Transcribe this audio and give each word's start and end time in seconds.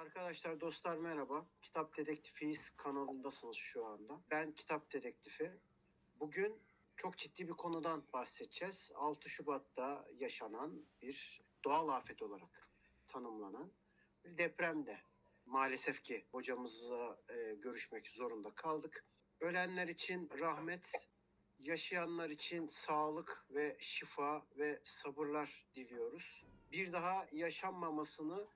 Arkadaşlar, 0.00 0.60
dostlar 0.60 0.96
merhaba. 0.96 1.46
Kitap 1.62 1.96
Dedektifiyiz 1.96 2.70
kanalındasınız 2.76 3.56
şu 3.56 3.86
anda. 3.86 4.20
Ben 4.30 4.52
Kitap 4.52 4.92
Dedektifi. 4.92 5.52
Bugün 6.20 6.62
çok 6.96 7.18
ciddi 7.18 7.48
bir 7.48 7.52
konudan 7.52 8.04
bahsedeceğiz. 8.12 8.92
6 8.94 9.28
Şubat'ta 9.28 10.06
yaşanan 10.18 10.86
bir 11.02 11.42
doğal 11.64 11.88
afet 11.88 12.22
olarak 12.22 12.68
tanımlanan 13.06 13.72
bir 14.24 14.38
depremde. 14.38 15.00
Maalesef 15.46 16.02
ki 16.02 16.24
hocamızla 16.32 17.18
e, 17.28 17.54
görüşmek 17.54 18.08
zorunda 18.08 18.50
kaldık. 18.50 19.04
Ölenler 19.40 19.88
için 19.88 20.30
rahmet, 20.38 20.92
yaşayanlar 21.58 22.30
için 22.30 22.66
sağlık 22.66 23.46
ve 23.50 23.76
şifa 23.80 24.46
ve 24.58 24.80
sabırlar 24.84 25.66
diliyoruz. 25.74 26.44
Bir 26.72 26.92
daha 26.92 27.26
yaşanmamasını 27.32 28.46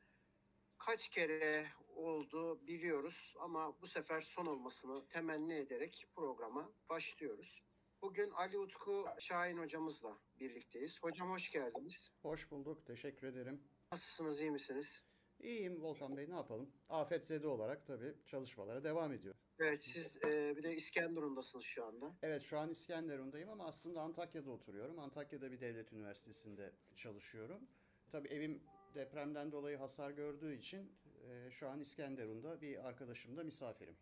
kaç 0.86 1.08
kere 1.08 1.66
oldu 1.96 2.66
biliyoruz 2.66 3.34
ama 3.40 3.80
bu 3.82 3.86
sefer 3.86 4.20
son 4.20 4.46
olmasını 4.46 5.08
temenni 5.08 5.54
ederek 5.54 6.06
programa 6.16 6.72
başlıyoruz. 6.88 7.62
Bugün 8.02 8.30
Ali 8.30 8.58
Utku 8.58 9.06
Şahin 9.18 9.58
hocamızla 9.58 10.18
birlikteyiz. 10.40 11.02
Hocam 11.02 11.30
hoş 11.30 11.50
geldiniz. 11.50 12.10
Hoş 12.22 12.50
bulduk. 12.50 12.86
Teşekkür 12.86 13.26
ederim. 13.26 13.62
Nasılsınız, 13.92 14.40
iyi 14.40 14.50
misiniz? 14.50 15.04
İyiyim 15.40 15.82
Volkan 15.82 16.16
Bey 16.16 16.30
ne 16.30 16.34
yapalım? 16.34 16.70
Afetzede 16.88 17.46
olarak 17.46 17.86
tabii 17.86 18.14
çalışmalara 18.26 18.84
devam 18.84 19.12
ediyor. 19.12 19.34
Evet, 19.58 19.80
siz 19.80 20.16
e, 20.16 20.56
bir 20.56 20.62
de 20.62 20.74
İskenderun'dasınız 20.74 21.64
şu 21.64 21.84
anda. 21.84 22.14
Evet 22.22 22.42
şu 22.42 22.58
an 22.58 22.70
İskenderun'dayım 22.70 23.48
ama 23.48 23.66
aslında 23.66 24.00
Antakya'da 24.00 24.50
oturuyorum. 24.50 24.98
Antakya'da 24.98 25.50
bir 25.50 25.60
devlet 25.60 25.92
üniversitesinde 25.92 26.72
çalışıyorum. 26.94 27.68
Tabii 28.12 28.28
evim 28.28 28.62
depremden 28.94 29.52
dolayı 29.52 29.76
hasar 29.76 30.10
gördüğü 30.10 30.54
için 30.54 30.92
e, 31.28 31.50
şu 31.50 31.68
an 31.68 31.80
İskenderun'da 31.80 32.60
bir 32.60 32.88
arkadaşımda 32.88 33.44
misafirim. 33.44 33.96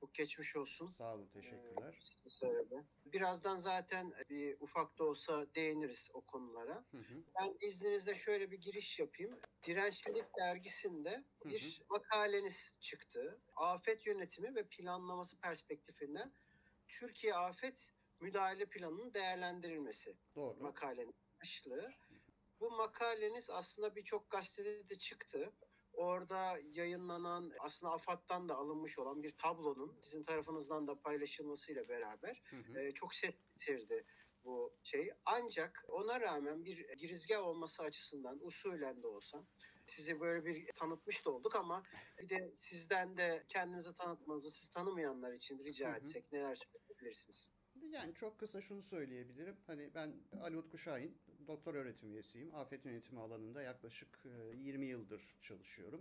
Çok 0.00 0.14
geçmiş 0.14 0.56
olsun. 0.56 0.86
Sağ 0.86 1.14
olun, 1.14 1.28
teşekkürler. 1.28 2.16
Sebebi. 2.28 2.84
Birazdan 3.04 3.56
zaten 3.56 4.12
bir 4.30 4.56
ufak 4.60 4.98
da 4.98 5.04
olsa 5.04 5.46
değiniriz 5.54 6.10
o 6.12 6.20
konulara. 6.20 6.84
Hı 6.90 6.98
hı. 6.98 7.24
Ben 7.40 7.66
izninizle 7.68 8.14
şöyle 8.14 8.50
bir 8.50 8.60
giriş 8.60 8.98
yapayım. 8.98 9.38
Dirençlilik 9.66 10.36
dergisinde 10.38 11.24
bir 11.44 11.82
makaleniz 11.88 12.76
çıktı. 12.80 13.40
Afet 13.56 14.06
yönetimi 14.06 14.54
ve 14.54 14.64
planlaması 14.68 15.36
perspektifinden 15.36 16.32
Türkiye 16.88 17.34
afet 17.34 17.90
müdahale 18.20 18.66
planının 18.66 19.14
değerlendirilmesi 19.14 20.16
Doğru. 20.34 20.60
makalenin 20.60 21.14
başlığı. 21.42 21.90
Bu 22.60 22.70
makaleniz 22.70 23.50
aslında 23.50 23.96
birçok 23.96 24.30
gazetede 24.30 24.88
de 24.88 24.98
çıktı. 24.98 25.52
Orada 25.92 26.58
yayınlanan 26.70 27.52
aslında 27.60 27.92
AFAD'dan 27.92 28.48
da 28.48 28.56
alınmış 28.56 28.98
olan 28.98 29.22
bir 29.22 29.32
tablonun 29.38 29.98
sizin 30.00 30.24
tarafınızdan 30.24 30.86
da 30.86 31.00
paylaşılmasıyla 31.00 31.88
beraber 31.88 32.42
Hı 32.50 32.56
hı. 32.56 32.80
e, 32.80 32.92
çok 32.92 33.14
ses 33.14 33.34
getirdi 33.58 34.04
bu 34.44 34.72
şey. 34.82 35.10
Ancak 35.24 35.84
ona 35.88 36.20
rağmen 36.20 36.64
bir 36.64 36.88
girizgah 36.88 37.46
olması 37.46 37.82
açısından 37.82 38.46
usulen 38.46 39.02
de 39.02 39.06
olsa 39.06 39.44
sizi 39.86 40.20
böyle 40.20 40.44
bir 40.44 40.72
tanıtmış 40.72 41.24
da 41.24 41.30
olduk 41.30 41.56
ama 41.56 41.82
bir 42.18 42.28
de 42.28 42.52
sizden 42.54 43.16
de 43.16 43.44
kendinizi 43.48 43.94
tanıtmanızı 43.94 44.50
siz 44.50 44.70
tanımayanlar 44.70 45.32
için 45.32 45.64
rica 45.64 45.88
Hı 45.88 45.92
hı. 45.92 45.96
etsek 45.96 46.32
neler 46.32 46.54
söyleyebilirsiniz? 46.54 47.50
Yani 47.90 48.14
çok 48.14 48.38
kısa 48.38 48.60
şunu 48.60 48.82
söyleyebilirim. 48.82 49.56
Hani 49.66 49.94
ben 49.94 50.14
Ali 50.42 50.56
Utku 50.58 50.78
Şahin, 50.78 51.18
doktor 51.46 51.74
öğretim 51.74 52.10
üyesiyim. 52.10 52.54
Afet 52.54 52.84
yönetimi 52.84 53.20
alanında 53.20 53.62
yaklaşık 53.62 54.26
e, 54.26 54.56
20 54.56 54.86
yıldır 54.86 55.38
çalışıyorum. 55.42 56.00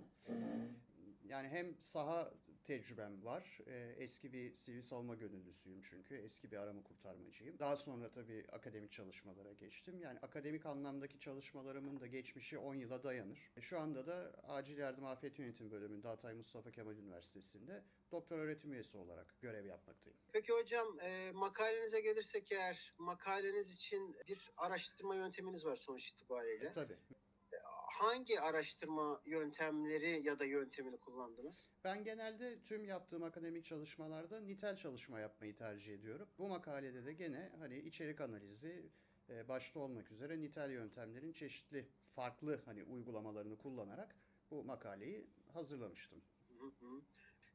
Yani 1.27 1.47
hem 1.47 1.81
saha 1.81 2.33
tecrübem 2.65 3.25
var. 3.25 3.59
e, 3.67 3.95
Eski 3.97 4.33
bir 4.33 4.55
sivil 4.55 4.81
savunma 4.81 5.15
gönüllüsüyüm 5.15 5.81
çünkü. 5.81 6.15
Eski 6.15 6.51
bir 6.51 6.57
arama 6.57 6.83
kurtarmacıyım. 6.83 7.59
Daha 7.59 7.75
sonra 7.75 8.11
tabii 8.11 8.45
akademik 8.51 8.91
çalışmalara 8.91 9.53
geçtim. 9.53 9.99
Yani 10.01 10.19
akademik 10.19 10.65
anlamdaki 10.65 11.19
çalışmalarımın 11.19 11.99
da 11.99 12.07
geçmişi 12.07 12.57
10 12.57 12.75
yıla 12.75 13.03
dayanır. 13.03 13.39
E, 13.57 13.61
Şu 13.61 13.79
anda 13.79 14.07
da 14.07 14.31
Acil 14.43 14.77
Yardım 14.77 15.05
Afet 15.05 15.39
Yönetimi 15.39 15.71
bölümünde 15.71 16.07
Hatay 16.07 16.33
Mustafa 16.33 16.71
Kemal 16.71 16.95
Üniversitesi'nde 16.97 17.83
doktor 18.11 18.39
öğretim 18.39 18.73
üyesi 18.73 18.97
olarak 18.97 19.35
görev 19.41 19.65
yapmaktayım. 19.65 20.17
Peki 20.31 20.53
hocam 20.53 20.99
e, 20.99 21.31
makalenize 21.31 22.01
gelirsek 22.01 22.51
eğer 22.51 22.93
makaleniz 22.97 23.71
için 23.71 24.15
bir 24.27 24.51
araştırma 24.57 25.15
yönteminiz 25.15 25.65
var 25.65 25.75
sonuç 25.75 26.09
itibariyle. 26.09 26.65
E, 26.67 26.71
tabii. 26.71 26.97
Hangi 27.99 28.41
araştırma 28.41 29.21
yöntemleri 29.25 30.27
ya 30.27 30.39
da 30.39 30.45
yöntemini 30.45 30.99
kullandınız? 30.99 31.71
Ben 31.83 32.03
genelde 32.03 32.63
tüm 32.63 32.85
yaptığım 32.85 33.23
akademik 33.23 33.65
çalışmalarda 33.65 34.39
nitel 34.41 34.75
çalışma 34.75 35.19
yapmayı 35.19 35.55
tercih 35.55 35.93
ediyorum. 35.93 36.29
Bu 36.37 36.47
makalede 36.47 37.05
de 37.05 37.13
gene 37.13 37.51
hani 37.59 37.79
içerik 37.79 38.21
analizi 38.21 38.91
e, 39.29 39.47
başta 39.47 39.79
olmak 39.79 40.11
üzere 40.11 40.41
nitel 40.41 40.71
yöntemlerin 40.71 41.33
çeşitli 41.33 41.89
farklı 42.15 42.61
hani 42.65 42.83
uygulamalarını 42.83 43.57
kullanarak 43.57 44.15
bu 44.51 44.63
makaleyi 44.63 45.29
hazırlamıştım. 45.53 46.21
Hı 46.59 46.65
hı. 46.65 47.01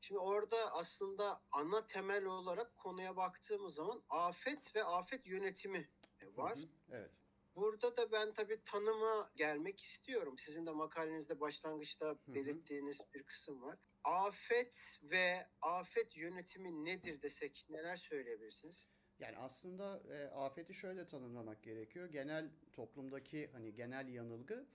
Şimdi 0.00 0.19
orada 0.19 0.72
aslında 0.72 1.43
ana 1.53 1.87
temel 1.87 2.25
olarak 2.25 2.76
konuya 2.76 3.16
baktığımız 3.16 3.75
zaman 3.75 4.03
afet 4.09 4.76
ve 4.76 4.84
afet 4.84 5.26
yönetimi 5.26 5.88
var. 6.37 6.59
Hı 6.59 6.62
hı, 6.62 6.66
Evet. 6.91 7.24
Burada 7.56 7.97
da 7.97 8.12
ben 8.12 8.32
tabii 8.32 8.59
tanıma 8.65 9.31
gelmek 9.37 9.81
istiyorum. 9.81 10.38
Sizin 10.38 10.66
de 10.66 10.70
makalenizde 10.70 11.41
başlangıçta 11.41 12.06
hı. 12.06 12.34
belirttiğiniz 12.34 12.98
bir 13.15 13.22
kısım 13.22 13.62
var. 13.62 13.78
Afet 14.04 14.98
ve 15.03 15.47
afet 15.62 16.16
yönetimi 16.16 16.84
nedir 16.84 17.22
desek 17.22 17.66
neler 17.69 17.97
söyleyebilirsiniz? 17.97 18.87
Yani 19.19 19.37
aslında 19.38 20.03
e, 20.14 20.25
afeti 20.26 20.75
şöyle 20.75 21.06
tanımlamak 21.06 21.62
gerekiyor. 21.62 22.09
Genel 22.09 22.50
toplumdaki 22.72 23.50
hani 23.53 23.75
genel 23.75 24.09
yanılgı 24.09 24.66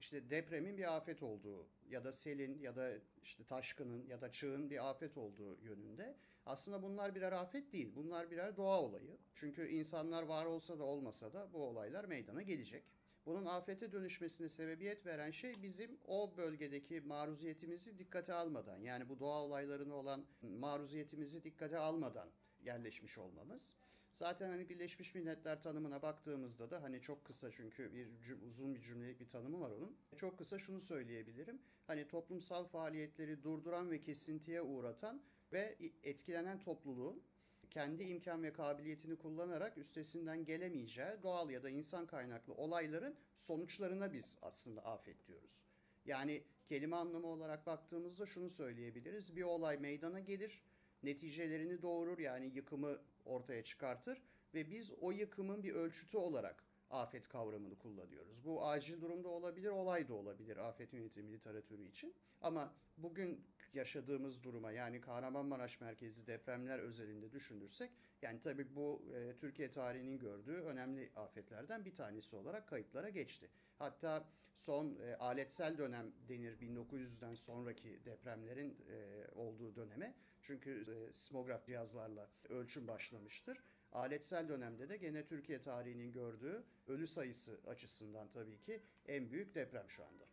işte 0.00 0.30
depremin 0.30 0.78
bir 0.78 0.96
afet 0.96 1.22
olduğu 1.22 1.68
ya 1.88 2.04
da 2.04 2.12
selin 2.12 2.58
ya 2.58 2.76
da 2.76 2.92
işte 3.22 3.44
taşkının 3.44 4.06
ya 4.06 4.20
da 4.20 4.32
çığın 4.32 4.70
bir 4.70 4.90
afet 4.90 5.16
olduğu 5.16 5.58
yönünde. 5.60 6.16
Aslında 6.50 6.82
bunlar 6.82 7.14
birer 7.14 7.32
afet 7.32 7.72
değil. 7.72 7.92
Bunlar 7.94 8.30
birer 8.30 8.56
doğa 8.56 8.80
olayı. 8.80 9.18
Çünkü 9.34 9.68
insanlar 9.68 10.22
var 10.22 10.46
olsa 10.46 10.78
da 10.78 10.84
olmasa 10.84 11.32
da 11.32 11.52
bu 11.52 11.64
olaylar 11.64 12.04
meydana 12.04 12.42
gelecek. 12.42 12.84
Bunun 13.26 13.46
afete 13.46 13.92
dönüşmesine 13.92 14.48
sebebiyet 14.48 15.06
veren 15.06 15.30
şey 15.30 15.62
bizim 15.62 15.98
o 16.06 16.36
bölgedeki 16.36 17.00
maruziyetimizi 17.00 17.98
dikkate 17.98 18.34
almadan 18.34 18.78
yani 18.78 19.08
bu 19.08 19.20
doğa 19.20 19.42
olaylarına 19.42 19.94
olan 19.94 20.24
maruziyetimizi 20.42 21.44
dikkate 21.44 21.78
almadan 21.78 22.30
yerleşmiş 22.64 23.18
olmamız. 23.18 23.74
Zaten 24.12 24.48
hani 24.48 24.68
Birleşmiş 24.68 25.14
Milletler 25.14 25.62
tanımına 25.62 26.02
baktığımızda 26.02 26.70
da 26.70 26.82
hani 26.82 27.00
çok 27.00 27.24
kısa 27.24 27.50
çünkü 27.50 27.94
bir 27.94 28.08
uzun 28.46 28.74
bir 28.74 28.82
cümlelik 28.82 29.20
bir 29.20 29.28
tanımı 29.28 29.60
var 29.60 29.70
onun. 29.70 29.96
Çok 30.16 30.38
kısa 30.38 30.58
şunu 30.58 30.80
söyleyebilirim. 30.80 31.62
Hani 31.86 32.08
toplumsal 32.08 32.64
faaliyetleri 32.64 33.42
durduran 33.42 33.90
ve 33.90 34.00
kesintiye 34.00 34.62
uğratan 34.62 35.22
ve 35.52 35.78
etkilenen 36.02 36.60
topluluğun 36.60 37.22
kendi 37.70 38.04
imkan 38.04 38.42
ve 38.42 38.52
kabiliyetini 38.52 39.16
kullanarak 39.16 39.78
üstesinden 39.78 40.44
gelemeyeceği 40.44 41.22
doğal 41.22 41.50
ya 41.50 41.62
da 41.62 41.70
insan 41.70 42.06
kaynaklı 42.06 42.54
olayların 42.54 43.16
sonuçlarına 43.36 44.12
biz 44.12 44.38
aslında 44.42 44.84
afet 44.84 45.26
diyoruz. 45.26 45.64
Yani 46.04 46.42
kelime 46.66 46.96
anlamı 46.96 47.26
olarak 47.26 47.66
baktığımızda 47.66 48.26
şunu 48.26 48.50
söyleyebiliriz. 48.50 49.36
Bir 49.36 49.42
olay 49.42 49.78
meydana 49.78 50.20
gelir, 50.20 50.62
neticelerini 51.02 51.82
doğurur 51.82 52.18
yani 52.18 52.46
yıkımı 52.46 52.98
ortaya 53.24 53.64
çıkartır 53.64 54.22
ve 54.54 54.70
biz 54.70 54.90
o 55.00 55.10
yıkımın 55.10 55.62
bir 55.62 55.74
ölçütü 55.74 56.16
olarak 56.16 56.64
afet 56.90 57.28
kavramını 57.28 57.78
kullanıyoruz. 57.78 58.44
Bu 58.44 58.66
acil 58.66 59.00
durumda 59.00 59.28
olabilir, 59.28 59.68
olay 59.68 60.08
da 60.08 60.14
olabilir 60.14 60.56
afet 60.56 60.92
yönetimi 60.92 61.32
literatürü 61.32 61.88
için. 61.88 62.14
Ama 62.40 62.74
bugün 62.96 63.44
yaşadığımız 63.74 64.42
duruma 64.42 64.72
yani 64.72 65.00
Kahramanmaraş 65.00 65.80
merkezli 65.80 66.26
depremler 66.26 66.78
özelinde 66.78 67.32
düşünürsek 67.32 67.90
yani 68.22 68.40
tabii 68.40 68.74
bu 68.74 69.02
e, 69.14 69.36
Türkiye 69.36 69.70
tarihinin 69.70 70.18
gördüğü 70.18 70.56
önemli 70.56 71.10
afetlerden 71.16 71.84
bir 71.84 71.94
tanesi 71.94 72.36
olarak 72.36 72.68
kayıtlara 72.68 73.08
geçti. 73.08 73.50
Hatta 73.78 74.28
son 74.54 74.96
e, 75.00 75.14
aletsel 75.14 75.78
dönem 75.78 76.12
denir 76.28 76.58
1900'den 76.58 77.34
sonraki 77.34 78.04
depremlerin 78.04 78.78
e, 78.88 79.26
olduğu 79.34 79.76
döneme. 79.76 80.14
Çünkü 80.42 80.70
e, 80.70 81.12
sismograf 81.12 81.66
cihazlarla 81.66 82.30
ölçüm 82.48 82.88
başlamıştır. 82.88 83.58
Aletsel 83.92 84.48
dönemde 84.48 84.88
de 84.88 84.96
gene 84.96 85.26
Türkiye 85.26 85.60
tarihinin 85.60 86.12
gördüğü 86.12 86.64
ölü 86.86 87.06
sayısı 87.06 87.60
açısından 87.66 88.28
tabii 88.28 88.60
ki 88.60 88.82
en 89.06 89.30
büyük 89.30 89.54
deprem 89.54 89.90
şu 89.90 90.04
anda. 90.04 90.24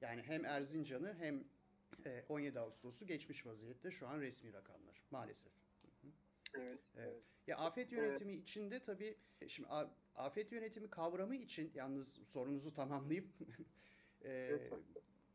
Yani 0.00 0.22
hem 0.22 0.44
Erzincan'ı 0.44 1.14
hem 1.18 1.44
17 2.28 2.60
Ağustos'u 2.60 3.06
geçmiş 3.06 3.46
vaziyette 3.46 3.90
şu 3.90 4.08
an 4.08 4.20
resmi 4.20 4.52
rakamlar 4.52 5.02
maalesef. 5.10 5.52
Evet. 6.54 6.78
Evet. 6.96 7.22
Ya 7.46 7.56
afet 7.56 7.92
yönetimi 7.92 8.34
içinde 8.34 8.82
tabii 8.82 9.16
şimdi 9.48 9.68
afet 10.14 10.52
yönetimi 10.52 10.90
kavramı 10.90 11.36
için 11.36 11.70
yalnız 11.74 12.12
sorunuzu 12.24 12.74
tamamlayayım. 12.74 13.32
E, 14.24 14.58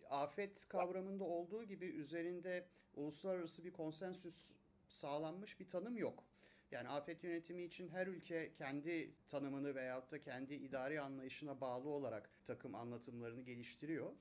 afet 0.09 0.67
kavramında 0.67 1.23
olduğu 1.23 1.63
gibi 1.63 1.85
üzerinde 1.85 2.67
uluslararası 2.95 3.63
bir 3.63 3.71
konsensüs 3.71 4.51
sağlanmış 4.87 5.59
bir 5.59 5.67
tanım 5.67 5.97
yok. 5.97 6.23
Yani 6.71 6.89
afet 6.89 7.23
yönetimi 7.23 7.63
için 7.63 7.89
her 7.89 8.07
ülke 8.07 8.53
kendi 8.53 9.13
tanımını 9.27 9.75
veyahut 9.75 10.11
da 10.11 10.21
kendi 10.21 10.53
idari 10.53 11.01
anlayışına 11.01 11.61
bağlı 11.61 11.89
olarak 11.89 12.29
takım 12.45 12.75
anlatımlarını 12.75 13.41
geliştiriyor. 13.41 14.11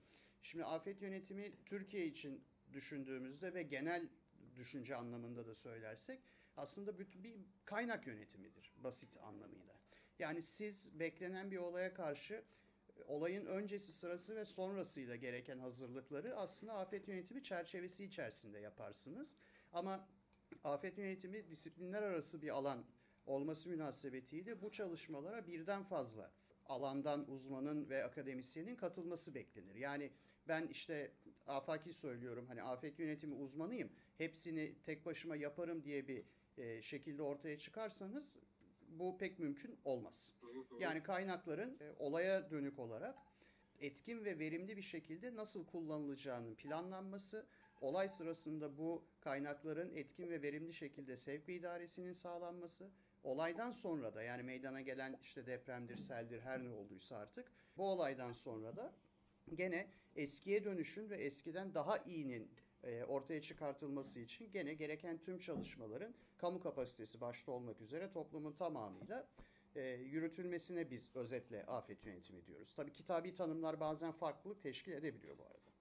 Şimdi 0.43 0.65
afet 0.65 1.03
yönetimi 1.03 1.53
Türkiye 1.67 2.07
için 2.07 2.45
düşündüğümüzde 2.73 3.55
ve 3.55 3.63
genel 3.63 4.09
düşünce 4.57 4.97
anlamında 4.97 5.47
da 5.47 5.55
söylersek 5.55 6.21
aslında 6.57 6.99
bir 6.99 7.39
kaynak 7.65 8.07
yönetimidir 8.07 8.73
basit 8.77 9.17
anlamıyla. 9.23 9.75
Yani 10.19 10.43
siz 10.43 11.01
beklenen 11.01 11.51
bir 11.51 11.57
olaya 11.57 11.95
karşı 11.95 12.45
olayın 13.07 13.47
öncesi, 13.47 13.93
sırası 13.93 14.37
ve 14.37 14.45
sonrasıyla 14.45 15.17
gereken 15.17 15.59
hazırlıkları 15.59 16.37
aslında 16.37 16.73
afet 16.73 17.09
yönetimi 17.09 17.43
çerçevesi 17.43 18.05
içerisinde 18.05 18.59
yaparsınız. 18.59 19.37
Ama 19.73 20.09
afet 20.65 20.99
yönetimi 20.99 21.51
disiplinler 21.51 22.03
arası 22.03 22.43
bir 22.43 22.49
alan 22.49 22.85
olması 23.27 23.69
münasebetiyle 23.69 24.63
bu 24.63 24.73
çalışmalara 24.73 25.47
birden 25.47 25.85
fazla 25.85 26.33
alandan 26.67 27.31
uzmanın 27.31 27.89
ve 27.89 28.05
akademisyenin 28.05 28.77
katılması 28.77 29.35
beklenir. 29.35 29.75
Yani 29.75 30.13
ben 30.49 30.67
işte 30.67 31.13
afaki 31.47 31.95
söylüyorum 31.95 32.47
hani 32.49 32.63
afet 32.63 32.99
yönetimi 32.99 33.35
uzmanıyım 33.35 33.91
hepsini 34.19 34.75
tek 34.83 35.07
başıma 35.07 35.37
yaparım 35.37 35.85
diye 35.85 36.09
bir 36.09 36.25
e, 36.57 36.83
şekilde 36.83 37.23
ortaya 37.23 37.59
çıkarsanız 37.59 38.39
bu 38.89 39.19
pek 39.19 39.39
mümkün 39.39 39.79
olmaz. 39.85 40.33
Yani 40.79 41.03
kaynakların 41.03 41.79
e, 41.81 41.93
olaya 41.99 42.51
dönük 42.51 42.79
olarak 42.79 43.19
etkin 43.81 44.25
ve 44.25 44.39
verimli 44.39 44.77
bir 44.77 44.83
şekilde 44.83 45.37
nasıl 45.37 45.67
kullanılacağının 45.67 46.55
planlanması, 46.55 47.47
olay 47.81 48.09
sırasında 48.09 48.79
bu 48.79 49.05
kaynakların 49.21 49.95
etkin 49.95 50.31
ve 50.31 50.43
verimli 50.43 50.75
şekilde 50.75 51.17
sevk 51.17 51.49
ve 51.49 51.55
idaresinin 51.55 52.13
sağlanması, 52.13 52.91
olaydan 53.23 53.71
sonra 53.71 54.15
da 54.15 54.23
yani 54.23 54.43
meydana 54.43 54.81
gelen 54.81 55.19
işte 55.23 55.47
depremdir, 55.47 55.97
seldir 55.97 56.41
her 56.41 56.65
ne 56.65 56.71
olduysa 56.71 57.17
artık 57.17 57.53
bu 57.77 57.91
olaydan 57.91 58.33
sonra 58.33 58.77
da 58.77 58.95
gene 59.55 59.89
eskiye 60.17 60.65
dönüşün 60.65 61.11
ve 61.11 61.17
eskiden 61.17 61.75
daha 61.75 61.97
iyinin 61.97 62.51
e, 62.83 63.05
ortaya 63.05 63.43
çıkartılması 63.43 64.21
için 64.21 64.51
gene 64.53 64.75
gereken 64.75 65.19
tüm 65.19 65.39
çalışmaların 65.39 66.15
kamu 66.39 66.61
kapasitesi 66.61 67.21
başta 67.21 67.53
olmak 67.53 67.81
üzere 67.81 68.11
toplumun 68.11 68.53
tamamıyla 68.53 69.29
e, 69.75 69.83
yürütülmesine 69.91 70.91
biz 70.91 71.11
özetle 71.17 71.67
afet 71.67 72.07
yönetimi 72.07 72.47
diyoruz. 72.47 72.75
Tabii 72.75 72.93
kitabi 72.93 73.35
tanımlar 73.35 73.81
bazen 73.81 74.13
farklılık 74.13 74.63
teşkil 74.63 74.93
edebiliyor 74.93 75.39
bu 75.39 75.43
arada. 75.43 75.73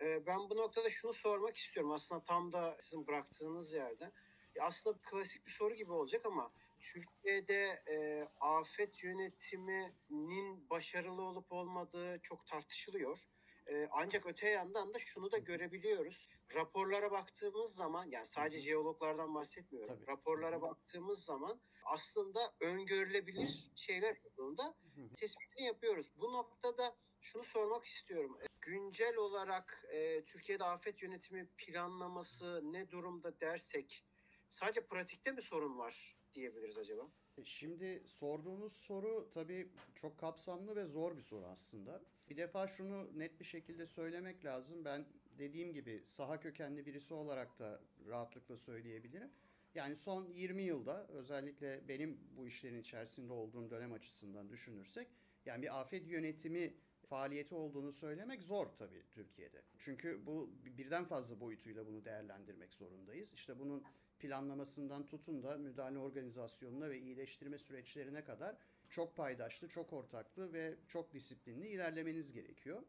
Ee, 0.00 0.26
ben 0.26 0.50
bu 0.50 0.56
noktada 0.56 0.90
şunu 0.90 1.12
sormak 1.12 1.56
istiyorum. 1.56 1.92
Aslında 1.92 2.24
tam 2.24 2.52
da 2.52 2.76
sizin 2.80 3.06
bıraktığınız 3.06 3.72
yerde. 3.72 4.12
Aslında 4.60 4.98
klasik 5.02 5.46
bir 5.46 5.50
soru 5.50 5.74
gibi 5.74 5.92
olacak 5.92 6.26
ama 6.26 6.52
Türkiye'de 6.92 7.82
e, 7.88 8.28
afet 8.40 9.02
yönetiminin 9.02 10.70
başarılı 10.70 11.22
olup 11.22 11.52
olmadığı 11.52 12.20
çok 12.22 12.46
tartışılıyor. 12.46 13.18
E, 13.66 13.88
ancak 13.90 14.26
öte 14.26 14.48
yandan 14.48 14.94
da 14.94 14.98
şunu 14.98 15.32
da 15.32 15.38
görebiliyoruz. 15.38 16.28
Raporlara 16.54 17.10
baktığımız 17.10 17.74
zaman 17.74 18.06
yani 18.06 18.26
sadece 18.26 18.58
jeologlardan 18.58 19.34
bahsetmiyorum. 19.34 19.94
Tabii. 19.96 20.06
Raporlara 20.06 20.62
baktığımız 20.62 21.24
zaman 21.24 21.60
aslında 21.84 22.54
öngörülebilir 22.60 23.70
şeyler 23.76 24.16
olduğunda 24.24 24.74
tespitini 25.16 25.66
yapıyoruz. 25.66 26.12
Bu 26.16 26.32
noktada 26.32 26.96
şunu 27.20 27.44
sormak 27.44 27.84
istiyorum. 27.84 28.38
E, 28.42 28.46
Güncel 28.60 29.16
olarak 29.16 29.84
e, 29.92 30.24
Türkiye'de 30.24 30.64
afet 30.64 31.02
yönetimi 31.02 31.48
planlaması 31.56 32.60
ne 32.72 32.90
durumda 32.90 33.40
dersek 33.40 34.04
sadece 34.48 34.86
pratikte 34.86 35.30
mi 35.32 35.42
sorun 35.42 35.78
var 35.78 36.16
diyebiliriz 36.34 36.78
acaba? 36.78 37.08
E, 37.38 37.44
Şimdi 37.44 38.02
sorduğunuz 38.06 38.72
soru 38.72 39.30
tabii 39.32 39.68
çok 39.94 40.18
kapsamlı 40.18 40.76
ve 40.76 40.86
zor 40.86 41.16
bir 41.16 41.20
soru 41.22 41.46
aslında. 41.46 42.02
Bir 42.30 42.36
defa 42.36 42.66
şunu 42.66 43.18
net 43.18 43.40
bir 43.40 43.44
şekilde 43.44 43.86
söylemek 43.86 44.44
lazım. 44.44 44.84
Ben 44.84 45.06
dediğim 45.38 45.72
gibi 45.72 46.00
saha 46.04 46.40
kökenli 46.40 46.86
birisi 46.86 47.14
olarak 47.14 47.58
da 47.58 47.80
rahatlıkla 48.08 48.56
söyleyebilirim. 48.56 49.30
Yani 49.74 49.96
son 49.96 50.28
20 50.32 50.62
yılda 50.62 51.06
özellikle 51.08 51.88
benim 51.88 52.20
bu 52.36 52.46
işlerin 52.46 52.80
içerisinde 52.80 53.32
olduğum 53.32 53.70
dönem 53.70 53.92
açısından 53.92 54.50
düşünürsek 54.50 55.08
yani 55.46 55.62
bir 55.62 55.80
afet 55.80 56.08
yönetimi 56.08 56.74
faaliyeti 57.08 57.54
olduğunu 57.54 57.92
söylemek 57.92 58.42
zor 58.42 58.66
tabii 58.66 59.02
Türkiye'de. 59.12 59.62
Çünkü 59.78 60.26
bu 60.26 60.50
birden 60.64 61.04
fazla 61.04 61.40
boyutuyla 61.40 61.86
bunu 61.86 62.04
değerlendirmek 62.04 62.72
zorundayız. 62.74 63.34
İşte 63.34 63.58
bunun 63.58 63.84
planlamasından 64.24 65.06
tutun 65.06 65.42
da 65.42 65.56
müdahale 65.56 65.98
organizasyonuna 65.98 66.90
ve 66.90 67.00
iyileştirme 67.00 67.58
süreçlerine 67.58 68.24
kadar 68.24 68.56
çok 68.90 69.16
paydaşlı, 69.16 69.68
çok 69.68 69.92
ortaklı 69.92 70.52
ve 70.52 70.74
çok 70.88 71.12
disiplinli 71.12 71.68
ilerlemeniz 71.68 72.32
gerekiyor. 72.32 72.82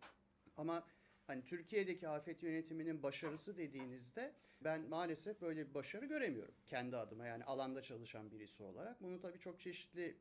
Ama 0.57 0.87
hani 1.27 1.43
Türkiye'deki 1.43 2.07
afet 2.07 2.43
yönetiminin 2.43 3.03
başarısı 3.03 3.57
dediğinizde 3.57 4.33
ben 4.61 4.81
maalesef 4.81 5.41
böyle 5.41 5.69
bir 5.69 5.73
başarı 5.73 6.05
göremiyorum 6.05 6.55
kendi 6.67 6.97
adıma 6.97 7.25
yani 7.25 7.43
alanda 7.43 7.81
çalışan 7.81 8.31
birisi 8.31 8.63
olarak. 8.63 9.01
Bunun 9.01 9.19
tabii 9.19 9.39
çok 9.39 9.59
çeşitli 9.59 10.17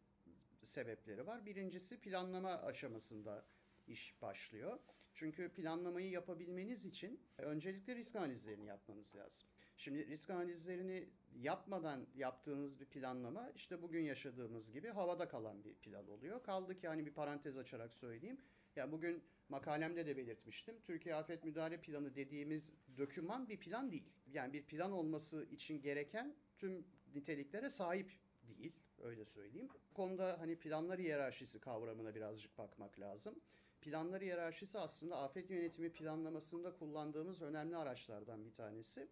sebepleri 0.63 1.27
var. 1.27 1.47
Birincisi 1.47 2.01
planlama 2.01 2.51
aşamasında 2.51 3.45
iş 3.87 4.23
başlıyor. 4.23 4.79
Çünkü 5.15 5.49
planlamayı 5.49 6.11
yapabilmeniz 6.11 6.85
için 6.85 7.21
öncelikle 7.39 7.97
risk 7.97 8.17
analizlerini 8.17 8.67
yapmanız 8.67 9.17
lazım. 9.17 9.49
Şimdi 9.77 10.07
risk 10.07 10.31
analizlerini 10.31 11.09
yapmadan 11.35 12.07
yaptığınız 12.15 12.81
bir 12.81 12.87
planlama 12.87 13.51
işte 13.51 13.83
bugün 13.83 14.03
yaşadığımız 14.03 14.73
gibi 14.73 14.89
havada 14.89 15.29
kalan 15.29 15.65
bir 15.65 15.75
plan 15.75 16.09
oluyor. 16.09 16.43
Kaldı 16.43 16.79
ki 16.79 16.89
hani 16.89 17.07
bir 17.07 17.13
parantez 17.13 17.59
açarak 17.59 17.95
söyleyeyim. 17.95 18.41
Ya 18.77 18.93
bugün 18.93 19.23
makalemde 19.49 20.07
de 20.07 20.17
belirtmiştim. 20.17 20.81
Türkiye 20.85 21.15
Afet 21.15 21.45
Müdahale 21.45 21.81
Planı 21.81 22.15
dediğimiz 22.15 22.73
döküman 22.97 23.49
bir 23.49 23.61
plan 23.61 23.91
değil. 23.91 24.05
Yani 24.33 24.53
bir 24.53 24.63
plan 24.63 24.93
olması 24.93 25.47
için 25.51 25.83
gereken 25.83 26.35
tüm 26.59 26.87
niteliklere 27.15 27.71
sahip 27.71 28.13
değil. 28.43 28.73
Öyle 29.03 29.25
söyleyeyim. 29.25 29.69
Bu 29.91 29.95
konuda 29.95 30.41
hani 30.41 30.57
planlar 30.59 30.99
hiyerarşisi 30.99 31.61
kavramına 31.61 32.15
birazcık 32.15 32.59
bakmak 32.59 33.01
lazım. 33.01 33.41
Planlar 33.81 34.23
hiyerarşisi 34.23 34.79
aslında 34.79 35.17
afet 35.17 35.51
yönetimi 35.51 35.93
planlamasında 35.93 36.77
kullandığımız 36.77 37.43
önemli 37.43 37.77
araçlardan 37.77 38.45
bir 38.45 38.53
tanesi. 38.53 39.09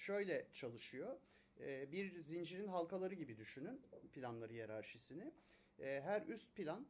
Şöyle 0.00 0.46
çalışıyor. 0.52 1.16
Ee, 1.60 1.92
Bir 1.92 2.20
zincirin 2.20 2.68
halkaları 2.68 3.14
gibi 3.14 3.36
düşünün 3.36 3.80
planları 4.12 4.52
hiyerarşisini. 4.52 5.32
Ee, 5.78 6.00
Her 6.04 6.22
üst 6.22 6.54
plan 6.56 6.86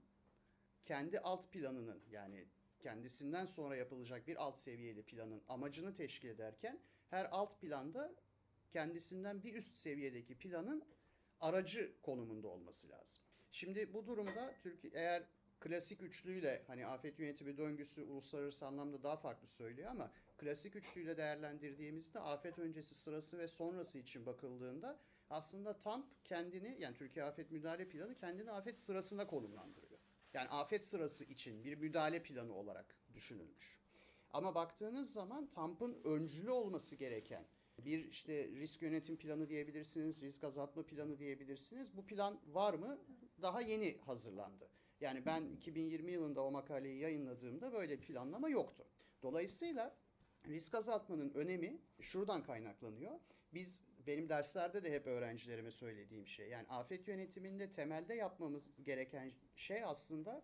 kendi 0.85 1.19
alt 1.19 1.53
planının 1.53 2.03
yani 2.11 2.47
kendisinden 2.79 3.47
sonra 3.47 3.77
yapılacak 3.77 4.27
bir 4.27 4.37
alt 4.37 4.59
seviyeli 4.59 5.03
planın 5.03 5.43
amacını 5.49 5.95
teşkil 5.95 6.29
ederken 6.29 6.81
her 7.11 7.29
alt 7.31 7.61
planda 7.61 8.15
kendisinden 8.71 9.43
bir 9.43 9.55
üst 9.55 9.77
seviyedeki 9.77 10.39
planın 10.39 10.85
aracı 11.41 11.93
konumunda 12.03 12.49
olması 12.49 12.89
lazım. 12.89 13.23
Şimdi 13.51 13.93
bu 13.95 14.07
durumda 14.07 14.55
Türkiye 14.63 14.93
eğer 14.97 15.23
klasik 15.61 16.03
üçlüyle 16.03 16.63
hani 16.67 16.87
afet 16.87 17.19
yönetimi 17.19 17.57
döngüsü 17.57 18.03
uluslararası 18.03 18.67
anlamda 18.67 19.03
daha 19.03 19.17
farklı 19.17 19.49
söylüyor 19.49 19.91
ama 19.91 20.13
klasik 20.41 20.77
üçlüyle 20.77 21.17
değerlendirdiğimizde 21.17 22.21
afet 22.21 22.59
öncesi 22.59 22.95
sırası 22.95 23.39
ve 23.39 23.49
sonrası 23.49 23.99
için 23.99 24.27
bakıldığında 24.27 24.99
aslında 25.31 25.79
TAMP 25.79 26.07
kendini 26.25 26.77
yani 26.81 26.97
Türkiye 26.97 27.25
Afet 27.25 27.51
Müdahale 27.51 27.89
Planı 27.89 28.15
kendini 28.15 28.51
afet 28.51 28.79
sırasına 28.79 29.27
konumlandırıyor. 29.27 30.01
Yani 30.35 30.49
afet 30.49 30.85
sırası 30.85 31.25
için 31.25 31.65
bir 31.65 31.75
müdahale 31.75 32.23
planı 32.23 32.55
olarak 32.55 32.97
düşünülmüş. 33.15 33.81
Ama 34.31 34.55
baktığınız 34.55 35.13
zaman 35.13 35.47
TAMP'ın 35.47 36.01
öncülü 36.05 36.51
olması 36.51 36.97
gereken 36.97 37.45
bir 37.79 38.05
işte 38.05 38.49
risk 38.49 38.83
yönetim 38.83 39.17
planı 39.17 39.49
diyebilirsiniz, 39.49 40.23
risk 40.23 40.45
azaltma 40.45 40.83
planı 40.83 41.19
diyebilirsiniz. 41.19 41.97
Bu 41.97 42.07
plan 42.07 42.41
var 42.47 42.75
mı? 42.75 42.99
Daha 43.43 43.61
yeni 43.61 43.99
hazırlandı. 43.99 44.69
Yani 45.01 45.27
ben 45.27 45.49
2020 45.49 46.13
yılında 46.13 46.45
o 46.45 46.51
makaleyi 46.51 46.99
yayınladığımda 46.99 47.73
böyle 47.73 48.01
planlama 48.01 48.49
yoktu. 48.49 48.85
Dolayısıyla 49.23 49.97
risk 50.47 50.75
azaltmanın 50.75 51.31
önemi 51.35 51.79
şuradan 52.01 52.43
kaynaklanıyor. 52.43 53.21
Biz 53.55 53.83
benim 54.07 54.29
derslerde 54.29 54.85
de 54.85 54.93
hep 54.93 55.07
öğrencilerime 55.07 55.71
söylediğim 55.71 56.27
şey. 56.27 56.49
Yani 56.49 56.69
afet 56.69 57.09
yönetiminde 57.09 57.71
temelde 57.71 58.15
yapmamız 58.15 58.71
gereken 58.83 59.33
şey 59.57 59.85
aslında 59.85 60.43